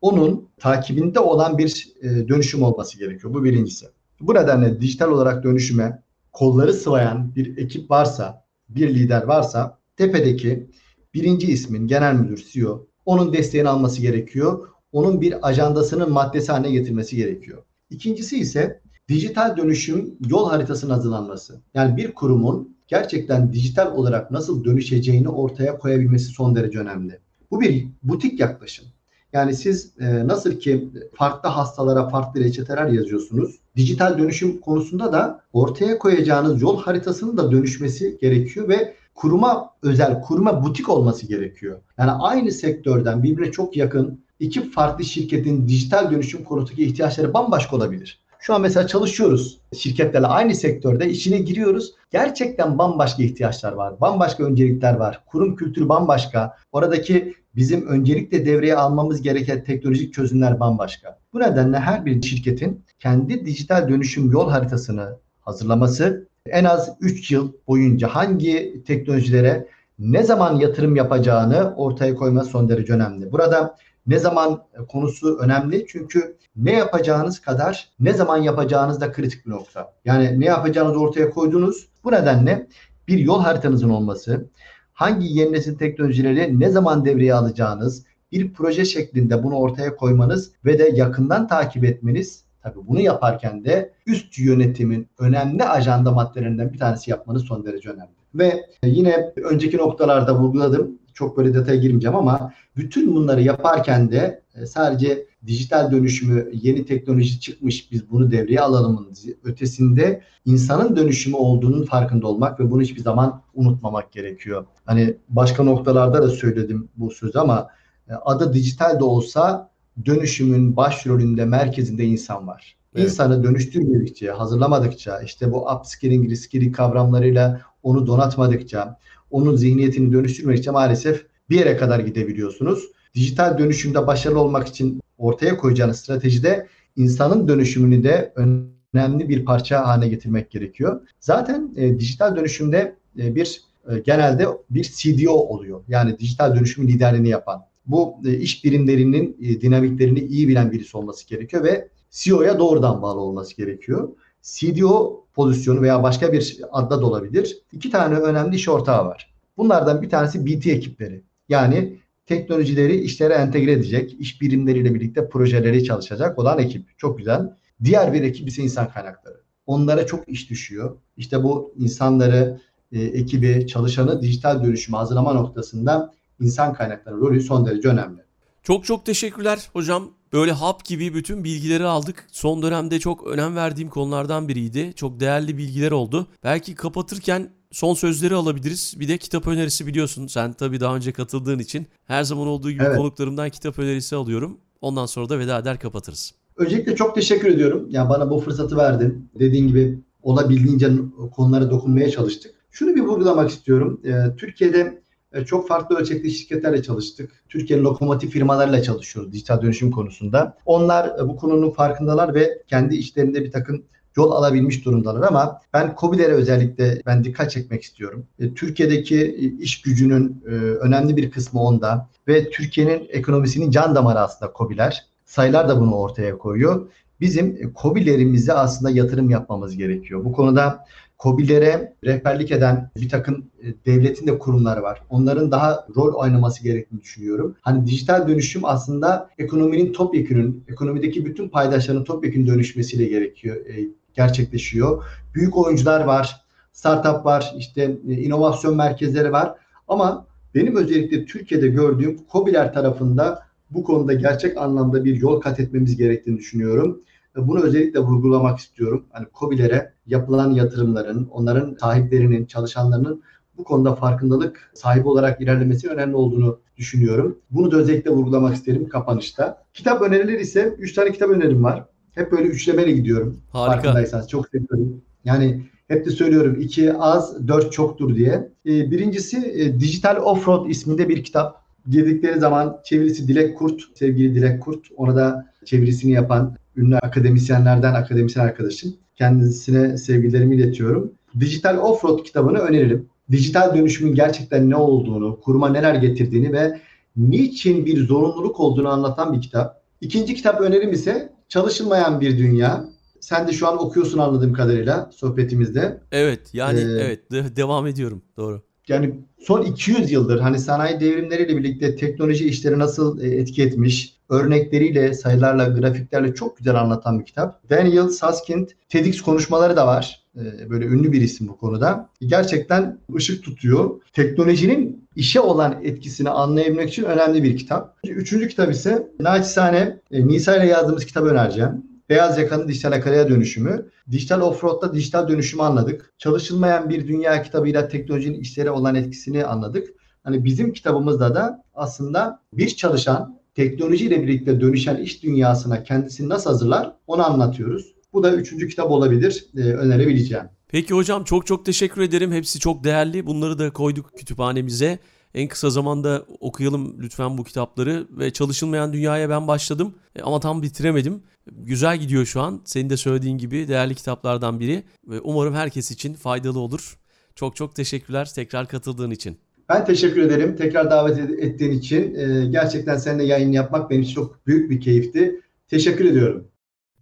onun 0.01 0.49
takibinde 0.59 1.21
olan 1.21 1.59
bir 1.59 1.89
e, 2.03 2.29
dönüşüm 2.29 2.63
olması 2.63 2.99
gerekiyor. 2.99 3.35
Bu 3.35 3.45
birincisi. 3.45 3.87
Bu 4.21 4.35
nedenle 4.35 4.81
dijital 4.81 5.11
olarak 5.11 5.45
dönüşüme 5.45 6.03
kolları 6.33 6.73
sıvayan 6.73 7.35
bir 7.35 7.59
ekip 7.59 7.91
varsa, 7.91 8.45
bir 8.69 8.95
lider 8.95 9.23
varsa 9.23 9.79
tepedeki 9.97 10.67
birinci 11.15 11.47
ismin 11.47 11.87
genel 11.87 12.15
müdür, 12.15 12.47
CEO 12.53 12.87
onun 13.07 13.33
desteğini 13.33 13.69
alması 13.69 14.01
gerekiyor. 14.01 14.69
Onun 14.93 15.21
bir 15.21 15.49
ajandasının 15.49 16.13
maddesi 16.13 16.53
haline 16.53 16.71
getirmesi 16.73 17.17
gerekiyor. 17.17 17.63
İkincisi 17.91 18.39
ise 18.39 18.81
dijital 19.09 19.57
dönüşüm 19.57 20.15
yol 20.29 20.51
haritasının 20.51 20.93
hazırlanması. 20.93 21.61
Yani 21.75 21.97
bir 21.97 22.13
kurumun 22.13 22.77
gerçekten 22.89 23.53
dijital 23.53 23.93
olarak 23.97 24.31
nasıl 24.31 24.65
dönüşeceğini 24.65 25.29
ortaya 25.29 25.79
koyabilmesi 25.79 26.25
son 26.25 26.57
derece 26.57 26.79
önemli. 26.79 27.19
Bu 27.51 27.61
bir 27.61 27.87
butik 28.03 28.41
yaklaşım. 28.41 28.87
Yani 29.33 29.55
siz 29.55 29.93
e, 30.01 30.27
nasıl 30.29 30.53
ki 30.53 30.91
farklı 31.15 31.49
hastalara 31.49 32.09
farklı 32.09 32.41
reçeteler 32.41 32.87
yazıyorsunuz. 32.87 33.61
Dijital 33.77 34.19
dönüşüm 34.19 34.61
konusunda 34.61 35.13
da 35.13 35.41
ortaya 35.53 35.99
koyacağınız 35.99 36.63
yol 36.63 36.83
haritasının 36.83 37.37
da 37.37 37.53
dönüşmesi 37.53 38.19
gerekiyor 38.21 38.69
ve 38.69 38.95
kuruma 39.15 39.71
özel, 39.83 40.21
kuruma 40.23 40.65
butik 40.65 40.89
olması 40.89 41.27
gerekiyor. 41.27 41.81
Yani 41.99 42.11
aynı 42.11 42.53
sektörden 42.53 43.23
birbirine 43.23 43.51
çok 43.51 43.77
yakın 43.77 44.21
iki 44.41 44.71
farklı 44.71 45.05
şirketin 45.05 45.69
dijital 45.69 46.11
dönüşüm 46.11 46.45
konusundaki 46.45 46.85
ihtiyaçları 46.85 47.35
bambaşka 47.35 47.77
olabilir. 47.77 48.23
Şu 48.43 48.55
an 48.55 48.61
mesela 48.61 48.87
çalışıyoruz 48.87 49.61
şirketlerle 49.77 50.27
aynı 50.27 50.55
sektörde 50.55 51.11
içine 51.11 51.39
giriyoruz. 51.39 51.95
Gerçekten 52.11 52.79
bambaşka 52.79 53.23
ihtiyaçlar 53.23 53.73
var. 53.73 54.01
Bambaşka 54.01 54.45
öncelikler 54.45 54.95
var. 54.95 55.25
Kurum 55.27 55.57
kültürü 55.57 55.89
bambaşka. 55.89 56.57
Oradaki 56.73 57.35
bizim 57.57 57.87
öncelikle 57.87 58.47
devreye 58.47 58.77
almamız 58.77 59.23
gereken 59.23 59.65
teknolojik 59.65 60.15
çözümler 60.15 60.61
bambaşka. 60.61 61.19
Bu 61.33 61.41
nedenle 61.41 61.79
her 61.79 62.07
bir 62.07 62.23
şirketin 62.23 62.85
kendi 62.99 63.47
dijital 63.47 63.89
dönüşüm 63.89 64.31
yol 64.31 64.51
haritasını 64.51 65.19
hazırlaması 65.41 66.29
en 66.47 66.65
az 66.65 66.97
3 67.01 67.31
yıl 67.31 67.53
boyunca 67.69 68.09
hangi 68.09 68.83
teknolojilere 68.87 69.69
ne 69.99 70.23
zaman 70.23 70.57
yatırım 70.57 70.97
yapacağını 70.97 71.75
ortaya 71.77 72.15
koyması 72.15 72.51
son 72.51 72.69
derece 72.69 72.93
önemli. 72.93 73.33
Burada 73.33 73.77
ne 74.07 74.19
zaman 74.19 74.63
konusu 74.89 75.39
önemli 75.39 75.87
çünkü 75.89 76.37
ne 76.57 76.73
yapacağınız 76.73 77.41
kadar 77.41 77.89
ne 78.01 78.13
zaman 78.13 78.37
yapacağınız 78.37 79.01
da 79.01 79.13
kritik 79.13 79.47
bir 79.47 79.51
nokta. 79.51 79.93
Yani 80.05 80.41
ne 80.41 80.45
yapacağınızı 80.45 81.01
ortaya 81.01 81.31
koydunuz. 81.31 81.89
Bu 82.05 82.13
nedenle 82.13 82.67
bir 83.09 83.19
yol 83.19 83.41
haritanızın 83.41 83.91
olması, 83.91 84.47
hangi 84.93 85.39
yeni 85.39 85.53
nesil 85.53 85.79
teknolojileri 85.79 86.61
ne 86.61 86.69
zaman 86.69 87.05
devreye 87.05 87.35
alacağınız, 87.35 88.05
bir 88.33 88.53
proje 88.53 88.85
şeklinde 88.85 89.43
bunu 89.43 89.55
ortaya 89.55 89.97
koymanız 89.97 90.53
ve 90.65 90.79
de 90.79 90.91
yakından 90.95 91.49
takip 91.49 91.85
etmeniz 91.85 92.42
Tabii 92.63 92.87
bunu 92.89 93.01
yaparken 93.01 93.65
de 93.65 93.93
üst 94.07 94.39
yönetimin 94.39 95.09
önemli 95.19 95.65
ajanda 95.65 96.11
maddelerinden 96.11 96.73
bir 96.73 96.79
tanesi 96.79 97.11
yapmanız 97.11 97.43
son 97.43 97.65
derece 97.67 97.91
önemli. 97.91 98.11
Ve 98.35 98.67
yine 98.85 99.33
önceki 99.37 99.77
noktalarda 99.77 100.39
vurguladım. 100.39 100.99
Çok 101.15 101.37
böyle 101.37 101.55
detaya 101.55 101.79
girmeyeceğim 101.79 102.17
ama 102.17 102.53
bütün 102.77 103.15
bunları 103.15 103.43
yaparken 103.43 104.11
de 104.11 104.43
e, 104.55 104.67
sadece 104.67 105.27
dijital 105.47 105.93
dönüşümü, 105.93 106.51
yeni 106.53 106.87
teknoloji 106.87 107.41
çıkmış 107.41 107.93
biz 107.93 108.11
bunu 108.11 108.31
devreye 108.31 108.61
alalımın 108.61 109.09
ötesinde 109.45 110.23
insanın 110.45 110.97
dönüşümü 110.97 111.37
olduğunun 111.37 111.85
farkında 111.85 112.27
olmak 112.27 112.61
ve 112.61 112.71
bunu 112.71 112.83
hiçbir 112.83 113.01
zaman 113.01 113.43
unutmamak 113.55 114.13
gerekiyor. 114.13 114.65
Hani 114.85 115.17
başka 115.29 115.63
noktalarda 115.63 116.23
da 116.23 116.29
söyledim 116.29 116.89
bu 116.97 117.11
sözü 117.11 117.39
ama 117.39 117.69
e, 118.09 118.15
adı 118.15 118.53
dijital 118.53 119.01
de 119.01 119.05
olsa 119.05 119.72
dönüşümün 120.07 120.77
başrolünde, 120.77 121.45
merkezinde 121.45 122.05
insan 122.05 122.47
var. 122.47 122.77
Evet. 122.95 123.05
İnsanı 123.05 123.45
dönüştürmedikçe, 123.45 124.31
hazırlamadıkça, 124.31 125.21
işte 125.21 125.53
bu 125.53 125.71
upskilling, 125.71 126.31
reskilling 126.31 126.77
kavramlarıyla 126.77 127.61
onu 127.83 128.07
donatmadıkça, 128.07 128.99
onun 129.31 129.57
zihniyetini 129.57 130.13
dönüştürmedikçe 130.13 130.71
maalesef 130.71 131.27
bir 131.51 131.59
yere 131.59 131.77
kadar 131.77 131.99
gidebiliyorsunuz. 131.99 132.85
Dijital 133.15 133.59
dönüşümde 133.59 134.07
başarılı 134.07 134.41
olmak 134.41 134.69
için 134.69 135.01
ortaya 135.19 135.57
koyacağınız 135.57 135.99
stratejide 135.99 136.67
insanın 136.97 137.49
dönüşümünü 137.49 138.05
de 138.05 138.33
önemli 138.37 139.29
bir 139.29 139.45
parça 139.45 139.87
haline 139.87 140.09
getirmek 140.09 140.51
gerekiyor. 140.51 141.01
Zaten 141.21 141.73
e, 141.77 141.99
dijital 141.99 142.37
dönüşümde 142.37 142.97
e, 143.19 143.35
bir 143.35 143.63
e, 143.89 143.99
genelde 143.99 144.47
bir 144.71 144.85
CDO 144.85 145.33
oluyor. 145.33 145.81
Yani 145.89 146.19
dijital 146.19 146.57
dönüşümün 146.57 146.89
liderliğini 146.89 147.29
yapan 147.29 147.67
bu 147.87 148.15
e, 148.25 148.35
iş 148.35 148.65
birimlerinin 148.65 149.37
e, 149.41 149.61
dinamiklerini 149.61 150.21
iyi 150.21 150.49
bilen 150.49 150.73
birisi 150.73 150.97
olması 150.97 151.29
gerekiyor 151.29 151.65
ve 151.65 151.89
CEO'ya 152.11 152.59
doğrudan 152.59 153.03
bağlı 153.03 153.21
olması 153.21 153.57
gerekiyor. 153.57 154.09
CDO 154.43 155.25
pozisyonu 155.35 155.83
veya 155.83 156.03
başka 156.03 156.33
bir 156.33 156.61
adda 156.73 157.01
da 157.01 157.07
olabilir. 157.07 157.59
İki 157.73 157.91
tane 157.91 158.15
önemli 158.15 158.57
iş 158.57 158.69
ortağı 158.69 159.07
var. 159.07 159.35
Bunlardan 159.57 160.03
bir 160.03 160.11
tanesi 160.11 160.47
BT 160.47 160.67
ekipleri. 160.67 161.23
Yani 161.49 161.99
teknolojileri 162.27 162.97
işlere 162.97 163.35
entegre 163.35 163.73
edecek, 163.73 164.17
iş 164.21 164.41
birimleriyle 164.41 164.95
birlikte 164.95 165.29
projeleri 165.29 165.85
çalışacak 165.85 166.39
olan 166.39 166.59
ekip. 166.59 166.99
Çok 166.99 167.19
güzel. 167.19 167.53
Diğer 167.85 168.13
bir 168.13 168.23
ekip 168.23 168.49
ise 168.49 168.63
insan 168.63 168.89
kaynakları. 168.89 169.41
Onlara 169.67 170.07
çok 170.07 170.29
iş 170.29 170.51
düşüyor. 170.51 170.97
İşte 171.17 171.43
bu 171.43 171.75
insanları, 171.79 172.61
e, 172.93 173.03
ekibi, 173.03 173.67
çalışanı 173.67 174.23
dijital 174.23 174.65
dönüşüme 174.65 174.99
hazırlama 174.99 175.33
noktasında 175.33 176.13
insan 176.43 176.75
kaynakları 176.75 177.17
rolü 177.17 177.41
son 177.41 177.67
derece 177.67 177.89
önemli. 177.89 178.23
Çok 178.63 178.85
çok 178.85 179.07
teşekkürler 179.07 179.69
hocam. 179.73 180.11
Böyle 180.33 180.53
hap 180.53 180.85
gibi 180.85 181.15
bütün 181.15 181.45
bilgileri 181.45 181.85
aldık. 181.85 182.27
Son 182.33 182.63
dönemde 182.63 182.99
çok 182.99 183.27
önem 183.27 183.57
verdiğim 183.57 183.91
konulardan 183.91 184.49
biriydi. 184.49 184.93
Çok 184.97 185.21
değerli 185.21 185.59
bilgiler 185.59 185.91
oldu. 185.91 186.27
Belki 186.45 186.75
kapatırken 186.75 187.51
son 187.71 187.95
sözleri 187.95 188.35
alabiliriz. 188.35 188.95
Bir 189.01 189.09
de 189.09 189.19
kitap 189.19 189.47
önerisi 189.47 189.87
biliyorsun. 189.87 190.27
Sen 190.27 190.53
tabii 190.53 190.81
daha 190.81 190.97
önce 190.97 191.13
katıldığın 191.13 191.59
için 191.59 191.87
her 192.05 192.23
zaman 192.25 192.47
olduğu 192.47 192.71
gibi 192.71 192.83
Evet. 192.87 192.97
konuklarımdan 192.97 193.51
kitap 193.51 193.79
önerisi 193.79 194.17
alıyorum. 194.17 194.59
Ondan 194.81 195.07
sonra 195.07 195.29
da 195.29 195.39
veda 195.39 195.59
eder 195.59 195.79
kapatırız. 195.79 196.35
Öncelikle 196.57 196.97
çok 196.97 197.15
teşekkür 197.15 197.49
ediyorum. 197.49 197.87
Yani 197.91 198.09
bana 198.09 198.31
bu 198.31 198.41
fırsatı 198.41 198.77
verdin. 198.77 199.31
Dediğin 199.39 199.69
gibi 199.69 199.99
olabildiğince 200.23 200.91
konulara 201.37 201.71
dokunmaya 201.71 202.11
çalıştık. 202.11 202.55
Şunu 202.71 202.95
bir 202.95 203.01
vurgulamak 203.01 203.51
istiyorum. 203.51 204.01
E, 204.05 204.37
Türkiye'de 204.37 205.02
çok 205.47 205.69
farklı 205.69 205.97
ölçekli 205.97 206.31
şirketlerle 206.31 206.83
çalıştık. 206.83 207.31
Türkiye'nin 207.49 207.85
lokomotif 207.85 208.31
firmalarıyla 208.31 208.83
çalışıyoruz 208.83 209.33
dijital 209.33 209.63
dönüşüm 209.63 209.91
konusunda. 209.91 210.57
Onlar 210.67 211.19
e, 211.19 211.29
bu 211.29 211.37
konunun 211.37 211.71
farkındalar 211.71 212.35
ve 212.35 212.63
kendi 212.69 212.97
işlerinde 212.97 213.45
bir 213.45 213.53
takım 213.53 213.85
yol 214.17 214.31
alabilmiş 214.33 214.85
durumdalar 214.85 215.29
ama 215.29 215.61
ben 215.73 215.95
COBİ'lere 216.01 216.33
özellikle 216.33 217.03
ben 217.07 217.25
dikkat 217.25 217.51
çekmek 217.51 217.83
istiyorum. 217.83 218.27
E, 218.39 218.55
Türkiye'deki 218.55 219.57
iş 219.61 219.83
gücünün 219.83 220.43
önemli 220.81 221.17
bir 221.17 221.31
kısmı 221.31 221.63
onda 221.63 222.09
ve 222.29 222.51
Türkiye'nin 222.51 223.07
ekonomisinin 223.09 223.71
can 223.71 223.95
damarı 223.95 224.19
aslında 224.19 224.53
COBİ'ler. 224.59 225.07
Sayılar 225.25 225.69
da 225.69 225.81
bunu 225.81 225.95
ortaya 225.95 226.39
koyuyor. 226.39 226.91
Bizim 227.21 227.73
COBİ'lerimize 227.83 228.53
aslında 228.53 228.91
yatırım 228.91 229.31
yapmamız 229.31 229.77
gerekiyor. 229.77 230.25
Bu 230.25 230.33
konuda 230.33 230.85
COBİ'lere 231.23 231.95
rehberlik 232.05 232.51
eden 232.51 232.91
bir 232.97 233.09
takım 233.09 233.51
e, 233.63 233.67
devletin 233.87 234.27
de 234.27 234.39
kurumları 234.39 234.83
var. 234.83 235.03
Onların 235.11 235.51
daha 235.51 235.87
rol 235.97 236.15
oynaması 236.15 236.63
gerektiğini 236.63 237.01
düşünüyorum. 237.01 237.57
Hani 237.61 237.87
dijital 237.87 238.29
dönüşüm 238.29 238.65
aslında 238.65 239.31
ekonominin 239.39 239.93
topyekünün, 239.93 240.65
ekonomideki 240.69 241.27
bütün 241.27 241.49
paydaşların 241.49 242.05
topyekün 242.05 242.47
dönüşmesiyle 242.47 243.05
gerekiyor, 243.05 243.57
e, 243.57 243.89
gerçekleşiyor. 244.15 245.05
Büyük 245.35 245.57
oyuncular 245.57 246.05
var, 246.05 246.41
startup 246.73 247.25
var, 247.25 247.55
işte 247.59 247.97
e, 248.09 248.13
inovasyon 248.13 248.77
merkezleri 248.77 249.33
var. 249.33 249.55
Ama 249.89 250.27
benim 250.55 250.77
özellikle 250.77 251.25
Türkiye'de 251.25 251.69
gördüğüm 251.69 252.17
COBİ'ler 252.33 252.75
tarafında 252.75 253.43
bu 253.71 253.85
konuda 253.85 254.13
gerçek 254.13 254.57
anlamda 254.57 255.05
bir 255.05 255.17
yol 255.17 255.41
kat 255.41 255.61
etmemiz 255.61 255.97
gerektiğini 255.97 256.39
düşünüyorum. 256.39 257.01
Bunu 257.37 257.61
özellikle 257.63 258.01
vurgulamak 258.01 258.59
istiyorum. 258.59 259.05
Hani 259.11 259.27
COBİ'lere 259.41 259.93
yapılan 260.07 260.51
yatırımların, 260.51 261.29
onların 261.31 261.77
sahiplerinin, 261.81 262.47
çalışanlarının 262.47 263.23
bu 263.57 263.65
konuda 263.65 263.95
farkındalık 263.95 264.71
sahibi 264.75 265.09
olarak 265.09 265.41
ilerlemesi 265.41 265.89
önemli 265.89 266.17
olduğunu 266.17 266.59
düşünüyorum. 266.77 267.39
Bunu 267.51 267.71
da 267.73 267.77
özellikle 267.77 268.11
vurgulamak 268.11 268.55
isterim 268.55 268.89
kapanışta. 268.89 269.65
Kitap 269.75 270.03
önerileri 270.03 270.41
ise 270.41 270.75
3 270.79 270.93
tane 270.93 271.13
kitap 271.13 271.31
önerim 271.31 271.65
var. 271.65 271.85
Hep 272.15 272.33
böyle 272.33 272.49
üçlemeli 272.49 272.95
gidiyorum. 272.95 273.41
Harika. 273.51 273.75
Farkındaysanız 273.75 274.29
çok 274.29 274.49
seviyorum. 274.49 275.03
Yani 275.25 275.63
hep 275.89 276.07
de 276.07 276.11
söylüyorum 276.11 276.57
iki 276.61 276.93
az, 276.93 277.49
dört 277.49 277.73
çoktur 277.73 278.17
diye. 278.17 278.53
Ee, 278.67 278.91
birincisi 278.91 279.37
e, 279.37 279.81
Digital 279.81 280.17
Offroad 280.17 280.67
isminde 280.69 281.09
bir 281.09 281.25
kitap. 281.25 281.63
Girdikleri 281.89 282.41
zaman 282.41 282.81
çevirisi 282.85 283.29
Dilek 283.29 283.59
Kurt, 283.59 283.83
sevgili 283.95 284.35
Dilek 284.35 284.63
Kurt. 284.63 284.87
Ona 284.97 285.17
da 285.17 285.47
çevirisini 285.65 286.13
yapan 286.13 286.57
ünlü 286.77 286.97
akademisyenlerden 286.97 287.95
akademisyen 287.95 288.45
arkadaşım. 288.45 288.95
Kendisine 289.17 289.99
sevgilerimi 289.99 290.57
iletiyorum. 290.57 291.13
Dijital 291.41 291.79
Offroad 291.79 292.25
kitabını 292.25 292.59
öneririm. 292.59 293.09
Dijital 293.31 293.75
dönüşümün 293.75 294.15
gerçekten 294.15 294.71
ne 294.71 294.77
olduğunu, 294.77 295.41
kuruma 295.41 295.69
neler 295.69 295.95
getirdiğini 295.95 296.53
ve 296.53 296.81
niçin 297.17 297.87
bir 297.87 298.07
zorunluluk 298.07 298.61
olduğunu 298.61 298.89
anlatan 298.89 299.33
bir 299.33 299.41
kitap. 299.41 299.83
İkinci 300.01 300.35
kitap 300.35 300.61
önerim 300.61 300.93
ise 300.93 301.33
Çalışılmayan 301.49 302.21
Bir 302.21 302.39
Dünya. 302.39 302.85
Sen 303.21 303.49
de 303.49 303.53
şu 303.53 303.69
an 303.69 303.79
okuyorsun 303.85 304.19
anladığım 304.19 304.53
kadarıyla 304.53 305.11
sohbetimizde. 305.15 306.01
Evet 306.13 306.51
yani 306.55 306.81
Ee, 306.81 306.83
evet 306.83 307.33
de- 307.33 307.57
devam 307.57 307.87
ediyorum 307.87 308.23
doğru. 308.37 308.63
Yani 308.89 309.15
son 309.41 309.63
200 309.63 310.13
yıldır 310.13 310.41
hani 310.41 310.59
sanayi 310.59 311.01
devrimleriyle 311.01 311.57
birlikte 311.57 311.97
teknoloji 311.97 312.49
işleri 312.49 312.79
nasıl 312.79 313.21
e, 313.21 313.29
etki 313.29 313.63
etmiş, 313.63 314.17
örnekleriyle, 314.29 315.15
sayılarla, 315.15 315.65
grafiklerle 315.65 316.35
çok 316.35 316.57
güzel 316.57 316.81
anlatan 316.81 317.21
bir 317.21 317.25
kitap. 317.25 317.71
Daniel 317.71 318.09
Susskind 318.09 318.69
TEDx 318.89 319.21
konuşmaları 319.21 319.77
da 319.77 319.87
var. 319.87 320.23
E, 320.37 320.71
Böyle 320.71 320.85
ünlü 320.85 321.13
bir 321.13 321.21
isim 321.21 321.49
bu 321.49 321.57
konuda. 321.57 322.09
Gerçekten 322.21 322.99
ışık 323.17 323.45
tutuyor. 323.45 324.01
Teknolojinin 324.13 325.09
işe 325.17 325.41
olan 325.41 325.81
etkisini 325.83 326.31
anlayabilmek 326.31 326.89
için 326.89 327.05
önemli 327.05 327.43
bir 327.43 327.57
kitap. 327.57 327.97
Üçüncü 328.07 328.49
kitap 328.49 328.73
ise 328.73 329.09
naçizane 329.21 330.01
e, 330.11 330.27
Nisa 330.27 330.57
ile 330.57 330.67
yazdığımız 330.67 331.07
kitabı 331.07 331.29
önereceğim. 331.29 331.92
Beyaz 332.13 332.39
yakanın 332.39 332.69
dijital 332.69 332.93
akaraya 332.93 333.29
dönüşümü. 333.29 333.91
Dijital 334.11 334.41
offroad'da 334.41 334.95
dijital 334.95 335.29
dönüşümü 335.29 335.63
anladık. 335.63 336.15
Çalışılmayan 336.19 336.91
bir 336.91 337.09
dünya 337.09 337.43
kitabıyla 337.43 337.89
teknolojinin 337.89 338.41
işlere 338.41 338.71
olan 338.71 338.95
etkisini 338.95 339.45
anladık. 339.45 339.89
Hani 340.25 340.45
bizim 340.45 340.73
kitabımızda 340.73 341.35
da 341.35 341.65
aslında 341.75 342.41
bir 342.53 342.69
çalışan 342.69 343.41
teknolojiyle 343.55 344.23
birlikte 344.23 344.61
dönüşen 344.61 344.97
iş 344.97 345.23
dünyasına 345.23 345.83
kendisini 345.83 346.29
nasıl 346.29 346.51
hazırlar 346.51 346.97
onu 347.07 347.27
anlatıyoruz. 347.27 347.95
Bu 348.13 348.23
da 348.23 348.33
üçüncü 348.33 348.69
kitap 348.69 348.91
olabilir 348.91 349.47
e, 349.57 349.61
önerebileceğim. 349.61 350.45
Peki 350.69 350.95
hocam 350.95 351.25
çok 351.25 351.47
çok 351.47 351.65
teşekkür 351.65 352.03
ederim. 352.03 352.33
Hepsi 352.33 352.59
çok 352.59 352.85
değerli. 352.85 353.27
Bunları 353.27 353.59
da 353.59 353.71
koyduk 353.71 354.17
kütüphanemize. 354.17 354.99
En 355.35 355.49
kısa 355.49 355.71
zamanda 355.71 356.27
okuyalım 356.41 356.97
lütfen 357.01 357.39
bu 357.39 357.45
kitapları 357.45 358.07
ve 358.11 358.33
çalışılmayan 358.33 358.93
dünyaya 358.93 359.31
ben 359.31 359.49
başladım 359.49 359.95
E, 360.17 360.23
ama 360.23 360.41
tam 360.41 360.63
bitiremedim. 360.63 361.23
Güzel 361.53 361.99
gidiyor 361.99 362.27
şu 362.27 362.41
an. 362.41 362.63
Senin 362.65 362.91
de 362.91 362.97
söylediğin 362.97 363.39
gibi 363.39 363.69
değerli 363.69 363.95
kitaplardan 363.95 364.61
biri 364.61 364.83
ve 365.09 365.21
umarım 365.21 365.55
herkes 365.55 365.91
için 365.91 366.15
faydalı 366.15 366.59
olur. 366.59 366.99
Çok 367.35 367.57
çok 367.57 367.75
teşekkürler 367.75 368.33
tekrar 368.35 368.69
katıldığın 368.69 369.11
için. 369.11 369.39
Ben 369.69 369.85
teşekkür 369.85 370.23
ederim. 370.23 370.57
Tekrar 370.57 370.91
davet 370.91 371.19
ettiğin 371.19 371.73
için. 371.73 372.15
E, 372.15 372.47
gerçekten 372.47 372.97
seninle 372.97 373.25
yayın 373.25 373.53
yapmak 373.53 373.91
benim 373.91 374.03
için 374.03 374.15
çok 374.15 374.47
büyük 374.47 374.71
bir 374.71 374.81
keyifti. 374.81 375.41
Teşekkür 375.69 376.05
ediyorum. 376.05 376.49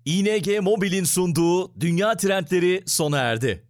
ING 0.05 0.47
Mobil'in 0.63 1.05
sunduğu 1.05 1.81
Dünya 1.81 2.17
Trendleri 2.17 2.83
sona 2.87 3.19
erdi. 3.19 3.63